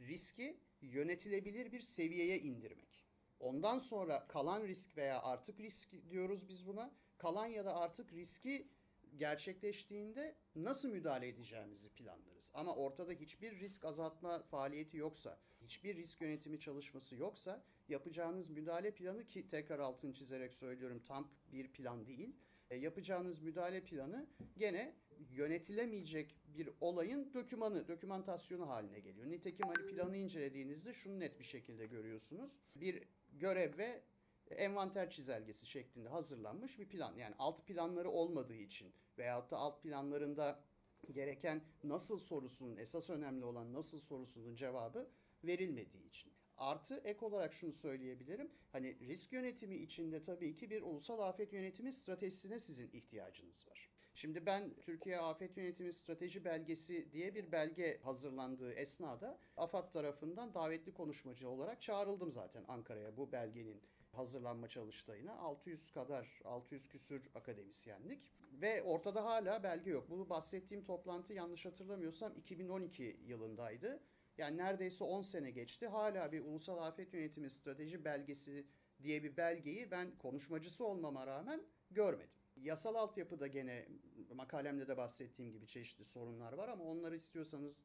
riski 0.00 0.60
yönetilebilir 0.80 1.72
bir 1.72 1.80
seviyeye 1.80 2.38
indirmek. 2.38 3.06
Ondan 3.40 3.78
sonra 3.78 4.26
kalan 4.26 4.62
risk 4.62 4.96
veya 4.96 5.22
artık 5.22 5.60
risk 5.60 5.88
diyoruz 6.10 6.48
biz 6.48 6.66
buna. 6.66 6.92
Kalan 7.18 7.46
ya 7.46 7.64
da 7.64 7.76
artık 7.76 8.12
riski 8.12 8.68
gerçekleştiğinde 9.16 10.36
nasıl 10.54 10.88
müdahale 10.88 11.28
edeceğimizi 11.28 11.90
planlarız. 11.90 12.50
Ama 12.54 12.76
ortada 12.76 13.12
hiçbir 13.12 13.60
risk 13.60 13.84
azaltma 13.84 14.42
faaliyeti 14.42 14.96
yoksa, 14.96 15.38
hiçbir 15.60 15.96
risk 15.96 16.20
yönetimi 16.20 16.60
çalışması 16.60 17.16
yoksa 17.16 17.64
yapacağınız 17.92 18.50
müdahale 18.50 18.90
planı 18.90 19.26
ki 19.26 19.46
tekrar 19.46 19.78
altını 19.78 20.14
çizerek 20.14 20.54
söylüyorum 20.54 21.02
tam 21.06 21.30
bir 21.52 21.72
plan 21.72 22.06
değil. 22.06 22.36
E, 22.70 22.76
yapacağınız 22.76 23.42
müdahale 23.42 23.84
planı 23.84 24.26
gene 24.56 24.94
yönetilemeyecek 25.30 26.36
bir 26.46 26.70
olayın 26.80 27.34
dokümanı, 27.34 27.88
dokümantasyonu 27.88 28.68
haline 28.68 29.00
geliyor. 29.00 29.30
Nitekim 29.30 29.66
hani 29.66 29.86
planı 29.86 30.16
incelediğinizde 30.16 30.92
şunu 30.92 31.20
net 31.20 31.38
bir 31.38 31.44
şekilde 31.44 31.86
görüyorsunuz. 31.86 32.56
Bir 32.76 33.02
görev 33.32 33.78
ve 33.78 34.02
envanter 34.50 35.10
çizelgesi 35.10 35.66
şeklinde 35.66 36.08
hazırlanmış 36.08 36.78
bir 36.78 36.88
plan. 36.88 37.16
Yani 37.16 37.34
alt 37.38 37.66
planları 37.66 38.10
olmadığı 38.10 38.54
için 38.54 38.92
veyahut 39.18 39.50
da 39.50 39.56
alt 39.56 39.82
planlarında 39.82 40.64
gereken 41.10 41.62
nasıl 41.84 42.18
sorusunun 42.18 42.76
esas 42.76 43.10
önemli 43.10 43.44
olan 43.44 43.72
nasıl 43.72 44.00
sorusunun 44.00 44.54
cevabı 44.54 45.10
verilmediği 45.44 46.08
için. 46.08 46.31
Artı 46.62 47.00
ek 47.04 47.26
olarak 47.26 47.52
şunu 47.52 47.72
söyleyebilirim. 47.72 48.50
Hani 48.72 48.96
risk 49.00 49.32
yönetimi 49.32 49.76
içinde 49.76 50.22
tabii 50.22 50.56
ki 50.56 50.70
bir 50.70 50.82
ulusal 50.82 51.18
afet 51.18 51.52
yönetimi 51.52 51.92
stratejisine 51.92 52.58
sizin 52.58 52.90
ihtiyacınız 52.92 53.68
var. 53.68 53.88
Şimdi 54.14 54.46
ben 54.46 54.74
Türkiye 54.80 55.18
Afet 55.18 55.56
Yönetimi 55.56 55.92
Strateji 55.92 56.44
Belgesi 56.44 57.12
diye 57.12 57.34
bir 57.34 57.52
belge 57.52 58.00
hazırlandığı 58.02 58.72
esnada 58.72 59.38
AFAD 59.56 59.92
tarafından 59.92 60.54
davetli 60.54 60.94
konuşmacı 60.94 61.48
olarak 61.48 61.82
çağrıldım 61.82 62.30
zaten 62.30 62.64
Ankara'ya 62.68 63.16
bu 63.16 63.32
belgenin 63.32 63.82
hazırlanma 64.12 64.68
çalıştayına 64.68 65.38
600 65.38 65.90
kadar 65.90 66.40
600 66.44 66.88
küsür 66.88 67.30
akademisyenlik 67.34 68.22
ve 68.52 68.82
ortada 68.82 69.24
hala 69.24 69.62
belge 69.62 69.90
yok. 69.90 70.10
Bu 70.10 70.28
bahsettiğim 70.28 70.84
toplantı 70.84 71.32
yanlış 71.32 71.66
hatırlamıyorsam 71.66 72.32
2012 72.36 73.20
yılındaydı. 73.26 74.00
Yani 74.38 74.56
neredeyse 74.56 75.04
10 75.04 75.22
sene 75.22 75.50
geçti. 75.50 75.86
Hala 75.86 76.32
bir 76.32 76.40
ulusal 76.40 76.78
afet 76.78 77.14
yönetimi 77.14 77.50
strateji 77.50 78.04
belgesi 78.04 78.66
diye 79.02 79.22
bir 79.22 79.36
belgeyi 79.36 79.90
ben 79.90 80.18
konuşmacısı 80.18 80.84
olmama 80.84 81.26
rağmen 81.26 81.62
görmedim. 81.90 82.30
Yasal 82.56 82.94
altyapıda 82.94 83.46
gene 83.46 83.88
makalemde 84.34 84.88
de 84.88 84.96
bahsettiğim 84.96 85.52
gibi 85.52 85.66
çeşitli 85.66 86.04
sorunlar 86.04 86.52
var 86.52 86.68
ama 86.68 86.84
onları 86.84 87.16
istiyorsanız 87.16 87.82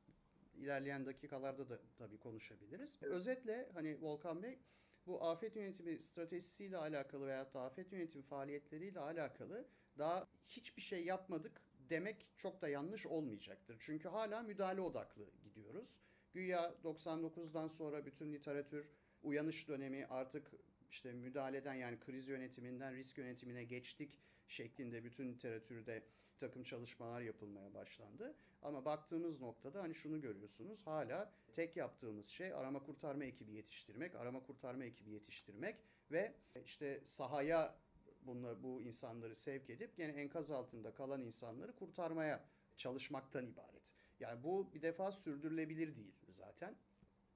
ilerleyen 0.55 1.05
dakikalarda 1.05 1.69
da 1.69 1.79
tabii 1.97 2.17
konuşabiliriz. 2.17 2.97
Özetle 3.01 3.69
hani 3.73 4.01
Volkan 4.01 4.43
Bey 4.43 4.59
bu 5.07 5.23
afet 5.23 5.55
yönetimi 5.55 6.01
stratejisiyle 6.01 6.77
alakalı 6.77 7.27
veyahut 7.27 7.53
da 7.53 7.61
afet 7.61 7.91
yönetimi 7.91 8.23
faaliyetleriyle 8.23 8.99
alakalı 8.99 9.67
daha 9.97 10.27
hiçbir 10.47 10.81
şey 10.81 11.05
yapmadık 11.05 11.61
demek 11.89 12.27
çok 12.35 12.61
da 12.61 12.67
yanlış 12.69 13.05
olmayacaktır. 13.05 13.77
Çünkü 13.79 14.09
hala 14.09 14.43
müdahale 14.43 14.81
odaklı 14.81 15.31
gidiyoruz. 15.43 15.99
Güya 16.37 16.73
99'dan 16.83 17.67
sonra 17.67 18.05
bütün 18.05 18.33
literatür 18.33 18.89
uyanış 19.23 19.67
dönemi 19.67 20.05
artık 20.05 20.51
işte 20.89 21.13
müdahaleden 21.13 21.73
yani 21.73 21.99
kriz 21.99 22.27
yönetiminden 22.27 22.95
risk 22.95 23.17
yönetimine 23.17 23.63
geçtik 23.63 24.19
şeklinde 24.47 25.03
bütün 25.03 25.29
literatürde 25.29 26.03
takım 26.37 26.63
çalışmalar 26.63 27.21
yapılmaya 27.21 27.73
başlandı. 27.73 28.35
Ama 28.61 28.85
baktığımız 28.85 29.41
noktada 29.41 29.83
hani 29.83 29.95
şunu 29.95 30.21
görüyorsunuz 30.21 30.87
hala 30.87 31.31
tek 31.53 31.77
yaptığımız 31.77 32.25
şey 32.25 32.53
arama 32.53 32.83
kurtarma 32.83 33.23
ekibi 33.23 33.51
yetiştirmek, 33.51 34.15
arama 34.15 34.43
kurtarma 34.43 34.83
ekibi 34.83 35.11
yetiştirmek 35.11 35.75
ve 36.11 36.33
işte 36.65 37.01
sahaya 37.03 37.75
bunla, 38.21 38.63
bu 38.63 38.81
insanları 38.81 39.35
sevk 39.35 39.69
edip 39.69 39.99
yine 39.99 40.11
enkaz 40.11 40.51
altında 40.51 40.93
kalan 40.93 41.21
insanları 41.21 41.75
kurtarmaya 41.75 42.43
çalışmaktan 42.77 43.45
ibaret. 43.45 43.93
Yani 44.19 44.43
bu 44.43 44.73
bir 44.73 44.81
defa 44.81 45.11
sürdürülebilir 45.11 45.95
değil 45.95 46.15
zaten. 46.29 46.75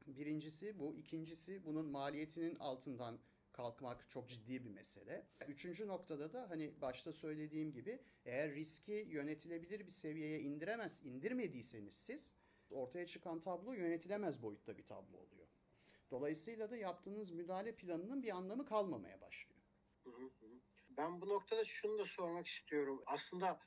Birincisi 0.07 0.79
bu. 0.79 0.95
ikincisi 0.95 1.65
bunun 1.65 1.85
maliyetinin 1.85 2.55
altından 2.55 3.19
kalkmak 3.51 4.09
çok 4.09 4.29
ciddi 4.29 4.65
bir 4.65 4.69
mesele. 4.69 5.27
Üçüncü 5.47 5.87
noktada 5.87 6.33
da 6.33 6.49
hani 6.49 6.81
başta 6.81 7.13
söylediğim 7.13 7.71
gibi 7.71 8.03
eğer 8.25 8.51
riski 8.51 9.05
yönetilebilir 9.09 9.79
bir 9.79 9.91
seviyeye 9.91 10.39
indiremez, 10.39 11.05
indirmediyseniz 11.05 11.93
siz 11.93 12.35
ortaya 12.69 13.07
çıkan 13.07 13.41
tablo 13.41 13.73
yönetilemez 13.73 14.41
boyutta 14.41 14.77
bir 14.77 14.85
tablo 14.85 15.17
oluyor. 15.17 15.47
Dolayısıyla 16.11 16.71
da 16.71 16.77
yaptığınız 16.77 17.31
müdahale 17.31 17.75
planının 17.75 18.23
bir 18.23 18.29
anlamı 18.29 18.65
kalmamaya 18.65 19.21
başlıyor. 19.21 19.61
Ben 20.89 21.21
bu 21.21 21.29
noktada 21.29 21.65
şunu 21.65 21.97
da 21.97 22.05
sormak 22.05 22.47
istiyorum. 22.47 23.03
Aslında 23.05 23.59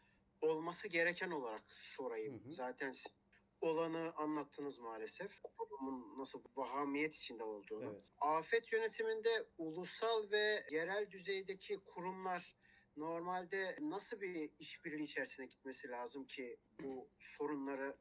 olması 0.44 0.88
gereken 0.88 1.30
olarak 1.30 1.62
sorayım. 1.68 2.44
Hı 2.44 2.48
hı. 2.48 2.52
Zaten 2.52 2.92
siz 2.92 3.12
olanı 3.60 4.12
anlattınız 4.16 4.78
maalesef. 4.78 5.40
Durumun 5.58 6.18
nasıl 6.18 6.42
vahamiyet 6.56 7.14
içinde 7.14 7.44
olduğunu. 7.44 7.84
Evet. 7.84 8.02
Afet 8.18 8.72
yönetiminde 8.72 9.46
ulusal 9.58 10.30
ve 10.30 10.66
yerel 10.70 11.10
düzeydeki 11.10 11.80
kurumlar 11.84 12.56
normalde 12.96 13.78
nasıl 13.80 14.20
bir 14.20 14.50
işbirliği 14.58 15.02
içerisine 15.02 15.46
gitmesi 15.46 15.88
lazım 15.88 16.26
ki 16.26 16.56
bu 16.82 17.08
sorunları 17.18 17.96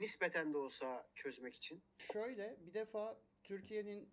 nispeten 0.00 0.52
de 0.52 0.58
olsa 0.58 1.08
çözmek 1.14 1.56
için? 1.56 1.82
Şöyle 1.98 2.56
bir 2.66 2.74
defa 2.74 3.20
Türkiye'nin 3.42 4.10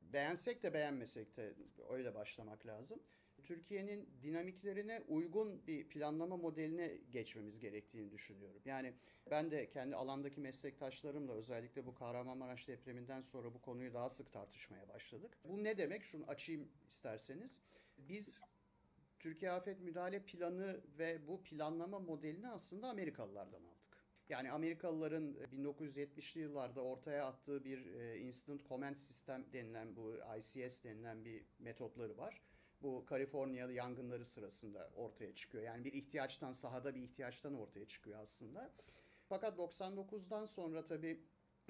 beğensek 0.00 0.62
de 0.62 0.74
beğenmesek 0.74 1.36
de 1.36 1.54
öyle 1.88 2.14
başlamak 2.14 2.66
lazım. 2.66 3.02
Türkiye'nin 3.48 4.08
dinamiklerine 4.22 5.02
uygun 5.08 5.66
bir 5.66 5.88
planlama 5.88 6.36
modeline 6.36 6.98
geçmemiz 7.10 7.60
gerektiğini 7.60 8.10
düşünüyorum. 8.10 8.62
Yani 8.64 8.94
ben 9.30 9.50
de 9.50 9.70
kendi 9.70 9.96
alandaki 9.96 10.40
meslektaşlarımla 10.40 11.32
özellikle 11.32 11.86
bu 11.86 11.94
Kahramanmaraş 11.94 12.68
depreminden 12.68 13.20
sonra 13.20 13.54
bu 13.54 13.60
konuyu 13.60 13.94
daha 13.94 14.10
sık 14.10 14.32
tartışmaya 14.32 14.88
başladık. 14.88 15.38
Bu 15.44 15.64
ne 15.64 15.78
demek? 15.78 16.04
Şunu 16.04 16.24
açayım 16.26 16.68
isterseniz. 16.88 17.60
Biz 17.98 18.42
Türkiye 19.18 19.50
Afet 19.50 19.80
Müdahale 19.80 20.22
Planı 20.22 20.80
ve 20.98 21.28
bu 21.28 21.42
planlama 21.42 21.98
modelini 21.98 22.48
aslında 22.48 22.88
Amerikalılardan 22.88 23.62
aldık. 23.62 24.04
Yani 24.28 24.52
Amerikalıların 24.52 25.34
1970'li 25.34 26.40
yıllarda 26.40 26.80
ortaya 26.80 27.26
attığı 27.26 27.64
bir 27.64 27.94
e, 27.94 28.18
Instant 28.18 28.68
Command 28.68 28.96
System 28.96 29.52
denilen 29.52 29.96
bu 29.96 30.16
ICS 30.38 30.84
denilen 30.84 31.24
bir 31.24 31.44
metotları 31.58 32.16
var. 32.16 32.42
Bu 32.82 33.06
Kaliforniya 33.06 33.70
yangınları 33.70 34.26
sırasında 34.26 34.90
ortaya 34.96 35.34
çıkıyor. 35.34 35.64
Yani 35.64 35.84
bir 35.84 35.92
ihtiyaçtan, 35.92 36.52
sahada 36.52 36.94
bir 36.94 37.00
ihtiyaçtan 37.00 37.54
ortaya 37.54 37.88
çıkıyor 37.88 38.20
aslında. 38.20 38.72
Fakat 39.28 39.58
99'dan 39.58 40.46
sonra 40.46 40.84
tabii 40.84 41.20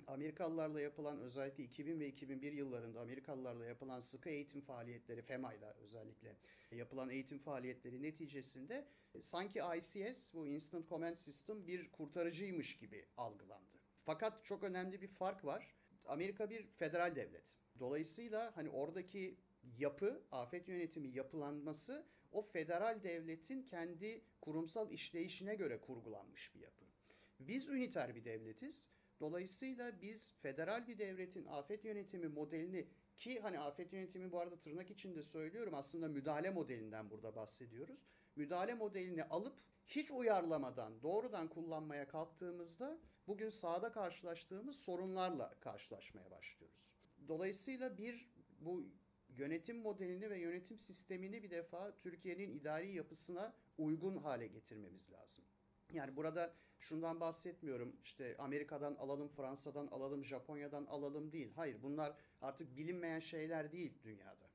Amerikalılarla 0.07 0.81
yapılan 0.81 1.21
özellikle 1.21 1.65
2000 1.65 2.01
ve 2.01 2.09
2001 2.09 2.53
yıllarında 2.53 3.01
Amerikalılarla 3.01 3.65
yapılan 3.65 4.01
sıkı 4.01 4.31
eğitim 4.31 4.61
faaliyetleri 4.61 5.23
FEMA'yla 5.23 5.75
özellikle 5.75 6.37
yapılan 6.71 7.11
eğitim 7.11 7.39
faaliyetleri 7.39 8.03
neticesinde 8.03 8.89
e, 9.15 9.23
sanki 9.23 9.61
ICS 9.77 10.35
bu 10.35 10.47
Instant 10.47 10.89
Command 10.89 11.17
System 11.17 11.67
bir 11.67 11.93
kurtarıcıymış 11.93 12.79
gibi 12.79 13.07
algılandı. 13.17 13.75
Fakat 14.05 14.45
çok 14.45 14.65
önemli 14.65 15.03
bir 15.03 15.09
fark 15.09 15.45
var. 15.45 15.75
Amerika 16.05 16.51
bir 16.51 16.67
federal 16.67 17.17
devlet. 17.17 17.57
Dolayısıyla 17.79 18.57
hani 18.57 18.71
oradaki 18.71 19.39
yapı, 19.79 20.23
afet 20.33 20.69
yönetimi 20.69 21.09
yapılanması 21.09 22.07
o 22.33 22.43
federal 22.43 23.03
devletin 23.03 23.63
kendi 23.63 24.25
kurumsal 24.41 24.91
işleyişine 24.91 25.55
göre 25.55 25.81
kurgulanmış 25.81 26.55
bir 26.55 26.61
yapı. 26.61 26.85
Biz 27.41 27.69
üniter 27.69 28.15
bir 28.15 28.25
devletiz. 28.25 28.89
Dolayısıyla 29.21 30.01
biz 30.01 30.33
federal 30.43 30.87
bir 30.87 30.99
devletin 30.99 31.47
afet 31.47 31.85
yönetimi 31.85 32.29
modelini 32.29 32.89
ki 33.17 33.41
hani 33.41 33.59
afet 33.59 33.93
yönetimi 33.93 34.33
bu 34.33 34.41
arada 34.41 34.59
tırnak 34.59 34.91
içinde 34.91 35.23
söylüyorum 35.23 35.75
aslında 35.75 36.09
müdahale 36.09 36.51
modelinden 36.51 37.11
burada 37.11 37.37
bahsediyoruz. 37.37 38.07
Müdahale 38.37 38.75
modelini 38.75 39.25
alıp 39.25 39.61
hiç 39.87 40.11
uyarlamadan 40.11 41.03
doğrudan 41.03 41.49
kullanmaya 41.49 42.09
kalktığımızda 42.09 42.99
bugün 43.27 43.49
sahada 43.49 43.93
karşılaştığımız 43.93 44.77
sorunlarla 44.77 45.55
karşılaşmaya 45.61 46.31
başlıyoruz. 46.31 46.95
Dolayısıyla 47.29 47.99
bir 47.99 48.31
bu 48.61 48.87
yönetim 49.39 49.77
modelini 49.77 50.31
ve 50.31 50.39
yönetim 50.39 50.79
sistemini 50.79 51.43
bir 51.43 51.51
defa 51.51 51.99
Türkiye'nin 52.01 52.51
idari 52.51 52.93
yapısına 52.93 53.55
uygun 53.79 54.17
hale 54.17 54.47
getirmemiz 54.47 55.13
lazım. 55.13 55.45
Yani 55.93 56.17
burada 56.17 56.55
şundan 56.81 57.21
bahsetmiyorum 57.21 57.97
işte 58.05 58.37
Amerika'dan 58.39 58.95
alalım, 58.95 59.29
Fransa'dan 59.29 59.87
alalım, 59.87 60.25
Japonya'dan 60.25 60.87
alalım 60.87 61.33
değil. 61.33 61.53
Hayır 61.57 61.83
bunlar 61.83 62.17
artık 62.41 62.77
bilinmeyen 62.77 63.21
şeyler 63.21 63.73
değil 63.73 63.93
dünyada. 64.05 64.49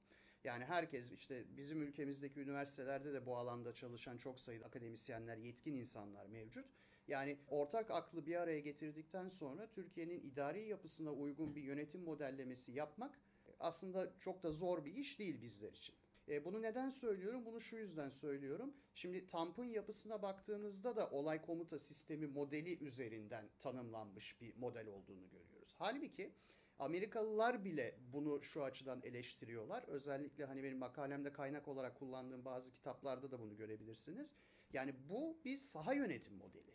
Yani 0.44 0.66
herkes 0.66 1.12
işte 1.12 1.46
bizim 1.58 1.82
ülkemizdeki 1.82 2.40
üniversitelerde 2.40 3.14
de 3.14 3.26
bu 3.26 3.38
alanda 3.38 3.74
çalışan 3.74 4.18
çok 4.18 4.40
sayıda 4.40 4.66
akademisyenler, 4.66 5.38
yetkin 5.38 5.74
insanlar 5.74 6.26
mevcut. 6.26 6.66
Yani 7.08 7.38
ortak 7.48 7.92
aklı 7.92 8.26
bir 8.26 8.36
araya 8.36 8.60
getirdikten 8.60 9.30
sonra 9.30 9.72
Türkiye'nin 9.72 10.22
idari 10.22 10.68
yapısına 10.68 11.12
uygun 11.12 11.56
bir 11.56 11.62
yönetim 11.62 12.02
modellemesi 12.02 12.72
yapmak 12.72 13.20
aslında 13.64 14.12
çok 14.20 14.44
da 14.44 14.52
zor 14.52 14.86
bir 14.86 14.96
iş 14.96 15.20
değil 15.20 15.42
bizler 15.42 15.74
için. 15.74 15.96
E, 16.28 16.46
bunu 16.46 16.62
neden 16.62 16.90
söylüyorum? 16.90 17.46
Bunu 17.46 17.60
şu 17.60 17.76
yüzden 17.76 18.10
söylüyorum. 18.10 18.74
Şimdi 18.96 19.28
TAMP'ın 19.28 19.66
yapısına 19.66 20.22
baktığınızda 20.22 20.96
da 20.96 21.10
olay 21.10 21.42
komuta 21.42 21.80
sistemi 21.80 22.28
modeli 22.28 22.84
üzerinden 22.84 23.50
tanımlanmış 23.60 24.42
bir 24.42 24.56
model 24.56 24.88
olduğunu 24.88 25.30
görüyoruz. 25.30 25.76
Halbuki 25.78 26.34
Amerikalılar 26.80 27.66
bile 27.66 27.96
bunu 28.14 28.42
şu 28.42 28.64
açıdan 28.64 29.02
eleştiriyorlar. 29.04 29.84
Özellikle 29.88 30.46
hani 30.46 30.64
benim 30.64 30.78
makalemde 30.78 31.34
kaynak 31.34 31.68
olarak 31.68 32.00
kullandığım 32.00 32.46
bazı 32.46 32.74
kitaplarda 32.74 33.32
da 33.32 33.40
bunu 33.40 33.58
görebilirsiniz. 33.58 34.34
Yani 34.74 34.96
bu 35.10 35.38
bir 35.46 35.58
saha 35.58 35.94
yönetim 35.94 36.34
modeli. 36.34 36.74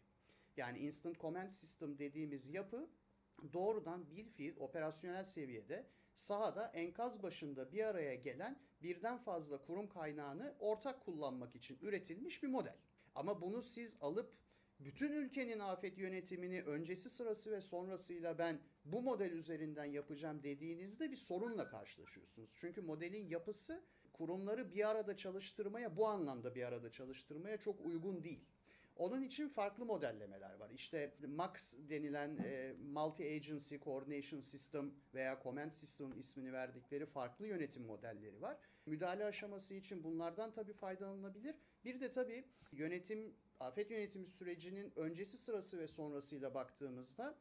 Yani 0.57 0.79
Instant 0.79 1.21
Command 1.21 1.49
System 1.49 1.99
dediğimiz 1.99 2.49
yapı 2.49 2.89
doğrudan 3.53 4.11
bir 4.11 4.25
fiil 4.25 4.57
operasyonel 4.57 5.25
seviyede 5.25 5.87
sahada 6.19 6.71
enkaz 6.75 7.23
başında 7.23 7.73
bir 7.73 7.85
araya 7.85 8.15
gelen 8.15 8.59
birden 8.83 9.19
fazla 9.19 9.63
kurum 9.63 9.89
kaynağını 9.89 10.55
ortak 10.59 11.05
kullanmak 11.05 11.57
için 11.57 11.79
üretilmiş 11.83 12.43
bir 12.43 12.49
model. 12.49 12.77
Ama 13.15 13.41
bunu 13.41 13.63
siz 13.63 13.97
alıp 14.01 14.33
bütün 14.81 15.13
ülkenin 15.13 15.59
afet 15.59 15.99
yönetimini 15.99 16.63
öncesi 16.63 17.11
sırası 17.11 17.51
ve 17.51 17.61
sonrasıyla 17.61 18.39
ben 18.39 18.61
bu 18.85 19.03
model 19.03 19.33
üzerinden 19.33 19.85
yapacağım 19.85 20.43
dediğinizde 20.43 21.11
bir 21.11 21.17
sorunla 21.17 21.69
karşılaşıyorsunuz. 21.69 22.55
Çünkü 22.57 22.81
modelin 22.81 23.29
yapısı 23.29 23.85
kurumları 24.13 24.73
bir 24.73 24.89
arada 24.89 25.17
çalıştırmaya, 25.17 25.97
bu 25.97 26.07
anlamda 26.07 26.55
bir 26.55 26.63
arada 26.63 26.93
çalıştırmaya 26.93 27.57
çok 27.57 27.87
uygun 27.87 28.25
değil. 28.25 28.45
Onun 28.99 29.23
için 29.23 29.49
farklı 29.49 29.85
modellemeler 29.85 30.55
var. 30.55 30.71
İşte 30.71 31.15
MAX 31.29 31.75
denilen 31.79 32.37
e, 32.37 32.75
Multi 32.93 33.25
Agency 33.25 33.77
Coordination 33.77 34.41
System 34.41 34.95
veya 35.15 35.41
Command 35.43 35.71
System 35.71 36.19
ismini 36.19 36.53
verdikleri 36.53 37.07
farklı 37.07 37.47
yönetim 37.47 37.83
modelleri 37.83 38.43
var. 38.43 38.59
Müdahale 38.87 39.25
aşaması 39.25 39.75
için 39.75 40.05
bunlardan 40.05 40.53
tabii 40.53 40.73
faydalanılabilir. 40.73 41.55
Bir 41.85 42.01
de 42.01 42.11
tabii 42.11 42.45
yönetim, 42.73 43.35
afet 43.61 43.91
yönetimi 43.91 44.27
sürecinin 44.27 44.93
öncesi 44.97 45.37
sırası 45.37 45.79
ve 45.79 45.89
sonrasıyla 45.89 46.55
baktığımızda 46.55 47.39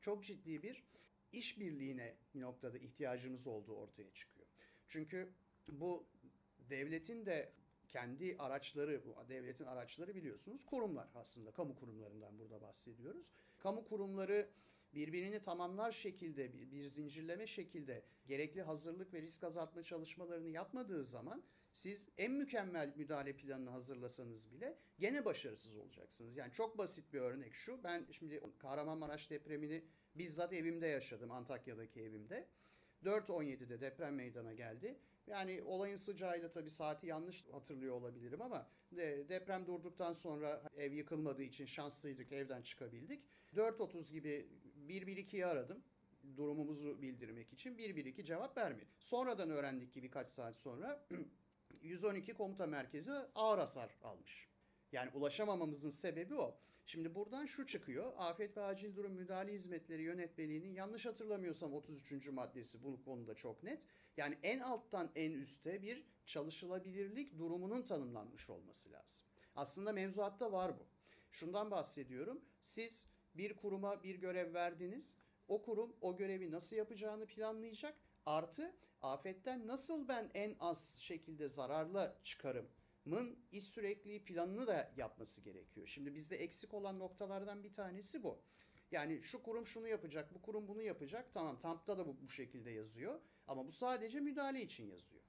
çok 0.00 0.24
ciddi 0.24 0.62
bir 0.62 0.84
işbirliğine 1.32 2.16
bir 2.34 2.40
noktada 2.40 2.78
ihtiyacımız 2.78 3.46
olduğu 3.46 3.76
ortaya 3.76 4.10
çıkıyor. 4.10 4.46
Çünkü 4.88 5.32
bu 5.68 6.06
devletin 6.70 7.26
de 7.26 7.52
kendi 7.90 8.36
araçları, 8.38 9.04
bu 9.04 9.28
devletin 9.28 9.64
araçları 9.64 10.14
biliyorsunuz 10.14 10.64
kurumlar 10.66 11.08
aslında. 11.14 11.50
Kamu 11.50 11.76
kurumlarından 11.76 12.38
burada 12.38 12.60
bahsediyoruz. 12.60 13.30
Kamu 13.58 13.84
kurumları 13.84 14.50
birbirini 14.94 15.40
tamamlar 15.40 15.92
şekilde, 15.92 16.52
bir, 16.52 16.70
bir 16.70 16.86
zincirleme 16.86 17.46
şekilde 17.46 18.04
gerekli 18.26 18.62
hazırlık 18.62 19.14
ve 19.14 19.22
risk 19.22 19.44
azaltma 19.44 19.82
çalışmalarını 19.82 20.48
yapmadığı 20.48 21.04
zaman 21.04 21.42
siz 21.72 22.08
en 22.18 22.32
mükemmel 22.32 22.92
müdahale 22.96 23.36
planını 23.36 23.70
hazırlasanız 23.70 24.52
bile 24.52 24.78
gene 24.98 25.24
başarısız 25.24 25.76
olacaksınız. 25.76 26.36
Yani 26.36 26.52
çok 26.52 26.78
basit 26.78 27.12
bir 27.12 27.20
örnek 27.20 27.54
şu. 27.54 27.84
Ben 27.84 28.06
şimdi 28.10 28.42
Kahramanmaraş 28.58 29.30
depremini 29.30 29.84
bizzat 30.14 30.52
evimde 30.52 30.86
yaşadım, 30.86 31.30
Antakya'daki 31.30 32.00
evimde. 32.00 32.48
4.17'de 33.04 33.80
deprem 33.80 34.14
meydana 34.14 34.52
geldi. 34.52 34.98
Yani 35.30 35.62
olayın 35.62 35.96
sıcağıyla 35.96 36.50
tabii 36.50 36.70
saati 36.70 37.06
yanlış 37.06 37.44
hatırlıyor 37.52 37.94
olabilirim 37.94 38.42
ama 38.42 38.66
de, 38.92 39.28
deprem 39.28 39.66
durduktan 39.66 40.12
sonra 40.12 40.62
ev 40.76 40.92
yıkılmadığı 40.92 41.42
için 41.42 41.66
şanslıydık 41.66 42.32
evden 42.32 42.62
çıkabildik. 42.62 43.24
4.30 43.56 44.12
gibi 44.12 44.46
112'yi 44.88 45.46
aradım 45.46 45.82
durumumuzu 46.36 47.02
bildirmek 47.02 47.52
için 47.52 47.78
112 47.78 48.24
cevap 48.24 48.56
vermedi. 48.56 48.90
Sonradan 48.98 49.50
öğrendik 49.50 49.92
ki 49.92 50.02
birkaç 50.02 50.28
saat 50.28 50.56
sonra 50.56 51.06
112 51.82 52.34
komuta 52.34 52.66
merkezi 52.66 53.12
ağır 53.34 53.58
hasar 53.58 53.98
almış. 54.02 54.48
Yani 54.92 55.10
ulaşamamamızın 55.14 55.90
sebebi 55.90 56.34
o. 56.34 56.58
Şimdi 56.90 57.14
buradan 57.14 57.46
şu 57.46 57.66
çıkıyor. 57.66 58.12
Afet 58.16 58.56
ve 58.56 58.62
Acil 58.62 58.96
Durum 58.96 59.12
Müdahale 59.12 59.52
Hizmetleri 59.52 60.02
Yönetmeliğinin 60.02 60.72
yanlış 60.72 61.06
hatırlamıyorsam 61.06 61.72
33. 61.72 62.28
maddesi 62.28 62.84
bu 62.84 63.04
konuda 63.04 63.34
çok 63.34 63.62
net. 63.62 63.86
Yani 64.16 64.38
en 64.42 64.58
alttan 64.58 65.10
en 65.14 65.32
üste 65.32 65.82
bir 65.82 66.04
çalışılabilirlik 66.26 67.38
durumunun 67.38 67.82
tanımlanmış 67.82 68.50
olması 68.50 68.92
lazım. 68.92 69.26
Aslında 69.56 69.92
mevzuatta 69.92 70.52
var 70.52 70.78
bu. 70.78 70.86
Şundan 71.30 71.70
bahsediyorum. 71.70 72.44
Siz 72.60 73.06
bir 73.34 73.56
kuruma 73.56 74.02
bir 74.02 74.14
görev 74.14 74.54
verdiniz. 74.54 75.16
O 75.48 75.62
kurum 75.62 75.96
o 76.00 76.16
görevi 76.16 76.50
nasıl 76.50 76.76
yapacağını 76.76 77.26
planlayacak. 77.26 77.94
Artı 78.26 78.74
afetten 79.02 79.66
nasıl 79.66 80.08
ben 80.08 80.30
en 80.34 80.56
az 80.60 80.98
şekilde 81.00 81.48
zararla 81.48 82.18
çıkarım 82.22 82.68
mın 83.04 83.38
iş 83.52 83.64
sürekliliği 83.64 84.24
planını 84.24 84.66
da 84.66 84.92
yapması 84.96 85.40
gerekiyor. 85.40 85.86
Şimdi 85.86 86.14
bizde 86.14 86.36
eksik 86.36 86.74
olan 86.74 86.98
noktalardan 86.98 87.64
bir 87.64 87.72
tanesi 87.72 88.22
bu. 88.22 88.42
Yani 88.90 89.22
şu 89.22 89.42
kurum 89.42 89.66
şunu 89.66 89.88
yapacak, 89.88 90.34
bu 90.34 90.42
kurum 90.42 90.68
bunu 90.68 90.82
yapacak. 90.82 91.34
Tamam 91.34 91.60
TAMP'ta 91.60 91.98
da 91.98 92.06
bu, 92.06 92.16
bu 92.22 92.28
şekilde 92.28 92.70
yazıyor. 92.70 93.20
Ama 93.46 93.66
bu 93.66 93.72
sadece 93.72 94.20
müdahale 94.20 94.62
için 94.62 94.86
yazıyor. 94.86 95.22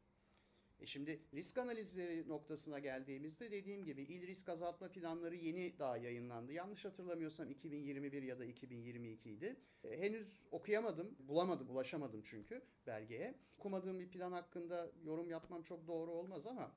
E 0.81 0.85
şimdi 0.85 1.19
risk 1.33 1.57
analizleri 1.57 2.29
noktasına 2.29 2.79
geldiğimizde 2.79 3.51
dediğim 3.51 3.85
gibi 3.85 4.01
il 4.01 4.27
risk 4.27 4.49
azaltma 4.49 4.91
planları 4.91 5.35
yeni 5.35 5.79
daha 5.79 5.97
yayınlandı. 5.97 6.53
Yanlış 6.53 6.85
hatırlamıyorsam 6.85 7.49
2021 7.49 8.23
ya 8.23 8.39
da 8.39 8.45
2022 8.45 9.31
idi. 9.31 9.55
E, 9.83 9.97
henüz 9.97 10.47
okuyamadım, 10.51 11.15
bulamadım, 11.19 11.69
ulaşamadım 11.69 12.21
çünkü 12.23 12.61
belgeye. 12.87 13.35
Okumadığım 13.57 13.99
bir 13.99 14.09
plan 14.09 14.31
hakkında 14.31 14.91
yorum 15.03 15.29
yapmam 15.29 15.63
çok 15.63 15.87
doğru 15.87 16.11
olmaz 16.11 16.47
ama 16.47 16.71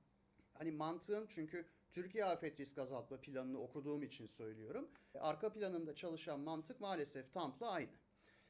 hani 0.55 0.71
mantığın 0.71 1.27
çünkü 1.29 1.67
Türkiye 1.93 2.25
Afet 2.25 2.61
Risk 2.61 2.79
Azaltma 2.79 3.21
Planı'nı 3.21 3.61
okuduğum 3.61 4.03
için 4.03 4.27
söylüyorum. 4.27 4.89
Arka 5.15 5.53
planında 5.53 5.95
çalışan 5.95 6.41
mantık 6.41 6.81
maalesef 6.81 7.33
TAMP'la 7.33 7.71
aynı. 7.71 7.91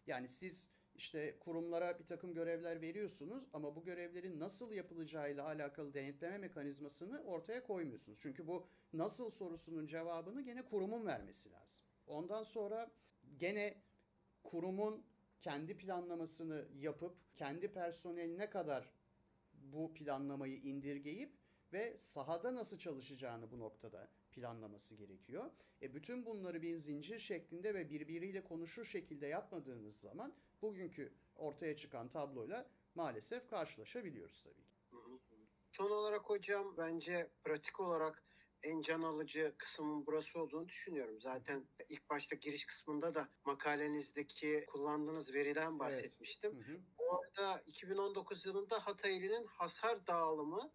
Yani 0.06 0.28
siz 0.28 0.68
işte 0.94 1.38
kurumlara 1.40 1.98
bir 1.98 2.06
takım 2.06 2.34
görevler 2.34 2.80
veriyorsunuz 2.80 3.44
ama 3.52 3.76
bu 3.76 3.84
görevlerin 3.84 4.40
nasıl 4.40 4.72
yapılacağıyla 4.72 5.44
alakalı 5.44 5.94
denetleme 5.94 6.38
mekanizmasını 6.38 7.22
ortaya 7.22 7.62
koymuyorsunuz. 7.62 8.18
Çünkü 8.20 8.46
bu 8.46 8.66
nasıl 8.92 9.30
sorusunun 9.30 9.86
cevabını 9.86 10.42
gene 10.42 10.64
kurumun 10.64 11.06
vermesi 11.06 11.50
lazım. 11.50 11.84
Ondan 12.06 12.42
sonra 12.42 12.90
gene 13.38 13.82
kurumun 14.44 15.04
kendi 15.42 15.76
planlamasını 15.76 16.68
yapıp 16.78 17.16
kendi 17.36 17.72
personeline 17.72 18.50
kadar 18.50 18.90
bu 19.52 19.94
planlamayı 19.94 20.56
indirgeyip 20.56 21.43
ve 21.74 21.98
sahada 21.98 22.54
nasıl 22.54 22.78
çalışacağını 22.78 23.50
bu 23.50 23.58
noktada 23.58 24.08
planlaması 24.32 24.94
gerekiyor. 24.94 25.50
E 25.82 25.94
bütün 25.94 26.26
bunları 26.26 26.62
bir 26.62 26.76
zincir 26.76 27.18
şeklinde 27.18 27.74
ve 27.74 27.90
birbiriyle 27.90 28.44
konuşur 28.44 28.84
şekilde 28.84 29.26
yapmadığınız 29.26 30.00
zaman 30.00 30.34
bugünkü 30.62 31.12
ortaya 31.36 31.76
çıkan 31.76 32.08
tabloyla 32.08 32.70
maalesef 32.94 33.50
karşılaşabiliyoruz 33.50 34.42
tabii 34.42 34.64
ki. 34.64 34.74
Son 35.72 35.90
olarak 35.90 36.22
hocam 36.22 36.76
bence 36.76 37.30
pratik 37.44 37.80
olarak 37.80 38.24
en 38.62 38.80
can 38.80 39.02
alıcı 39.02 39.54
kısmın 39.58 40.06
burası 40.06 40.40
olduğunu 40.40 40.68
düşünüyorum. 40.68 41.20
Zaten 41.20 41.66
ilk 41.88 42.10
başta 42.10 42.36
giriş 42.36 42.64
kısmında 42.64 43.14
da 43.14 43.28
makalenizdeki 43.44 44.64
kullandığınız 44.66 45.34
veriden 45.34 45.78
bahsetmiştim. 45.78 46.52
Hı 46.52 46.72
hı. 46.72 46.80
Orada 46.98 47.62
2019 47.66 48.46
yılında 48.46 48.86
Hatay 48.86 49.16
ilinin 49.16 49.46
hasar 49.46 50.06
dağılımı 50.06 50.72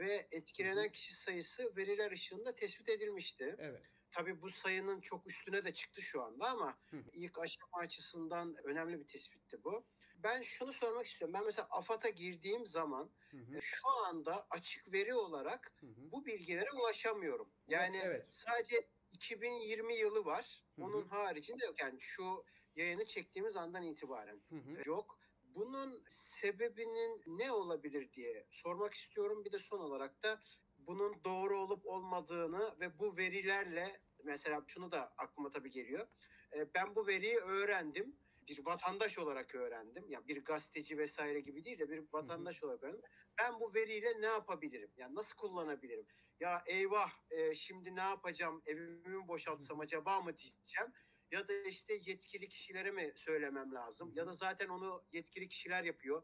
ve 0.00 0.28
etkilenen 0.30 0.92
kişi 0.92 1.14
sayısı 1.14 1.76
veriler 1.76 2.10
ışığında 2.12 2.54
tespit 2.54 2.88
edilmişti. 2.88 3.56
Evet. 3.58 3.82
Tabii 4.10 4.42
bu 4.42 4.50
sayının 4.50 5.00
çok 5.00 5.26
üstüne 5.26 5.64
de 5.64 5.74
çıktı 5.74 6.02
şu 6.02 6.22
anda 6.22 6.48
ama 6.50 6.78
ilk 7.12 7.38
aşama 7.38 7.78
açısından 7.78 8.56
önemli 8.64 9.00
bir 9.00 9.06
tespitti 9.06 9.64
bu. 9.64 9.86
Ben 10.14 10.42
şunu 10.42 10.72
sormak 10.72 11.06
istiyorum. 11.06 11.34
Ben 11.34 11.44
mesela 11.44 11.68
AFAD'a 11.70 12.08
girdiğim 12.08 12.66
zaman 12.66 13.10
Hı 13.30 13.36
hı. 13.36 13.56
e, 13.56 13.60
şu 13.60 13.88
anda 13.88 14.46
açık 14.50 14.92
veri 14.92 15.14
olarak 15.14 15.72
Hı 15.80 15.86
hı. 15.86 16.12
bu 16.12 16.26
bilgilere 16.26 16.70
ulaşamıyorum. 16.70 17.52
Yani 17.68 18.00
Evet. 18.04 18.32
sadece 18.32 18.88
2020 19.12 19.94
yılı 19.96 20.24
var. 20.24 20.64
Hı 20.76 20.82
hı. 20.82 20.86
Onun 20.86 21.08
haricinde 21.08 21.64
yok. 21.66 21.80
Yani 21.80 22.00
şu 22.00 22.44
yayını 22.74 23.04
çektiğimiz 23.04 23.56
andan 23.56 23.82
itibaren 23.82 24.40
Hı 24.48 24.56
hı. 24.56 24.82
yok. 24.88 25.19
Bunun 25.54 26.04
sebebinin 26.08 27.22
ne 27.26 27.52
olabilir 27.52 28.12
diye 28.12 28.46
sormak 28.50 28.94
istiyorum. 28.94 29.44
Bir 29.44 29.52
de 29.52 29.58
son 29.58 29.78
olarak 29.78 30.22
da 30.22 30.40
bunun 30.78 31.24
doğru 31.24 31.60
olup 31.60 31.86
olmadığını 31.86 32.80
ve 32.80 32.98
bu 32.98 33.16
verilerle 33.16 34.00
mesela 34.24 34.64
şunu 34.66 34.92
da 34.92 35.14
aklıma 35.18 35.50
tabii 35.50 35.70
geliyor. 35.70 36.08
E, 36.56 36.74
Ben 36.74 36.94
bu 36.96 37.06
veriyi 37.06 37.36
öğrendim. 37.36 38.16
Bir 38.48 38.66
vatandaş 38.66 39.18
olarak 39.18 39.54
öğrendim. 39.54 40.04
Yani 40.08 40.28
bir 40.28 40.44
gazeteci 40.44 40.98
vesaire 40.98 41.40
gibi 41.40 41.64
değil 41.64 41.78
de 41.78 41.88
bir 41.90 42.04
vatandaş 42.12 42.64
olarak 42.64 42.82
öğrendim. 42.82 43.02
Ben 43.38 43.60
bu 43.60 43.74
veriyle 43.74 44.20
ne 44.20 44.26
yapabilirim? 44.26 44.92
Yani 44.96 45.14
nasıl 45.14 45.36
kullanabilirim? 45.36 46.06
Ya 46.40 46.62
eyvah 46.66 47.10
e, 47.30 47.54
şimdi 47.54 47.96
ne 47.96 48.00
yapacağım? 48.00 48.62
Evimi 48.66 49.08
mi 49.08 49.28
boşaltsam 49.28 49.80
acaba 49.80 50.20
mı 50.20 50.36
diyeceğim? 50.36 50.92
Ya 51.30 51.48
da 51.48 51.52
işte 51.54 51.94
yetkili 51.94 52.48
kişilere 52.48 52.90
mi 52.90 53.12
söylemem 53.16 53.74
lazım? 53.74 54.12
Ya 54.16 54.26
da 54.26 54.32
zaten 54.32 54.68
onu 54.68 55.04
yetkili 55.12 55.48
kişiler 55.48 55.84
yapıyor. 55.84 56.22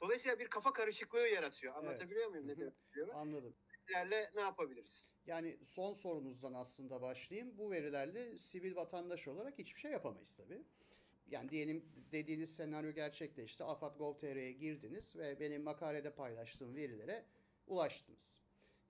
Dolayısıyla 0.00 0.38
bir 0.38 0.48
kafa 0.48 0.72
karışıklığı 0.72 1.28
yaratıyor. 1.28 1.74
Anlatabiliyor 1.74 2.28
muyum 2.28 2.44
Hı 2.44 2.48
ne 2.48 2.60
demek 2.60 2.74
istiyorum? 2.78 3.14
Anladım. 3.16 3.54
Verilerle 3.88 4.32
ne 4.34 4.40
yapabiliriz? 4.40 5.12
Yani 5.26 5.58
son 5.66 5.94
sorunuzdan 5.94 6.54
aslında 6.54 7.02
başlayayım. 7.02 7.58
Bu 7.58 7.70
verilerle 7.70 8.38
sivil 8.38 8.76
vatandaş 8.76 9.28
olarak 9.28 9.58
hiçbir 9.58 9.80
şey 9.80 9.92
yapamayız 9.92 10.36
tabii. 10.36 10.62
yani 11.30 11.50
diyelim 11.50 11.84
dediğiniz 12.12 12.54
senaryo 12.54 12.90
gerçekleşti. 12.92 13.64
AFAD.gov.tr'ye 13.64 14.52
girdiniz 14.52 15.16
ve 15.16 15.40
benim 15.40 15.62
makalede 15.62 16.14
paylaştığım 16.14 16.76
verilere 16.76 17.26
ulaştınız. 17.66 18.40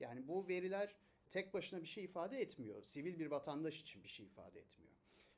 Yani 0.00 0.29
bu 0.29 0.48
veriler 0.48 0.96
tek 1.31 1.55
başına 1.55 1.83
bir 1.83 1.87
şey 1.87 2.05
ifade 2.05 2.40
etmiyor. 2.40 2.83
Sivil 2.83 3.18
bir 3.18 3.26
vatandaş 3.26 3.81
için 3.81 4.02
bir 4.05 4.09
şey 4.09 4.26
ifade 4.26 4.61
etmiyor. 4.61 4.95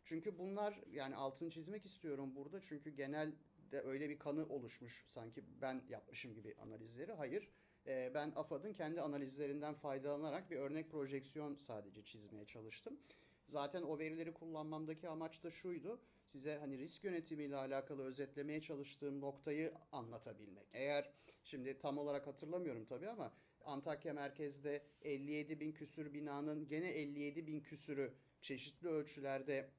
Çünkü 0.08 0.38
bunlar 0.38 0.80
yani 0.90 1.16
altını 1.16 1.50
çizmek 1.50 1.86
istiyorum 1.86 2.36
burada. 2.36 2.60
Çünkü 2.60 2.90
genelde 2.90 3.80
öyle 3.84 4.08
bir 4.08 4.18
kanı 4.18 4.46
oluşmuş 4.46 5.04
sanki 5.08 5.44
ben 5.60 5.82
yapmışım 5.88 6.34
gibi 6.34 6.54
analizleri. 6.58 7.12
Hayır. 7.12 7.48
Ee, 7.86 8.10
Ben 8.14 8.32
AFAD'ın 8.36 8.72
kendi 8.72 9.00
analizlerinden 9.00 9.74
faydalanarak 9.74 10.50
bir 10.50 10.56
örnek 10.56 10.90
projeksiyon 10.90 11.56
sadece 11.56 12.04
çizmeye 12.04 12.46
çalıştım. 12.46 12.98
Zaten 13.46 13.82
o 13.82 13.98
verileri 13.98 14.34
kullanmamdaki 14.34 15.08
amaç 15.08 15.44
da 15.44 15.50
şuydu. 15.50 16.00
Size 16.26 16.58
hani 16.58 16.78
risk 16.78 17.04
yönetimiyle 17.04 17.56
alakalı 17.56 18.04
özetlemeye 18.04 18.60
çalıştığım 18.60 19.20
noktayı 19.20 19.72
anlatabilmek. 19.92 20.66
Eğer 20.72 21.12
şimdi 21.44 21.78
tam 21.78 21.98
olarak 21.98 22.26
hatırlamıyorum 22.26 22.84
tabii 22.84 23.08
ama 23.08 23.32
Antakya 23.64 24.14
merkezde 24.14 24.82
57 25.02 25.60
bin 25.60 25.72
küsür 25.72 26.14
binanın 26.14 26.68
gene 26.68 26.88
57 26.90 27.46
bin 27.46 27.60
küsürü 27.60 28.14
çeşitli 28.40 28.88
ölçülerde 28.88 29.70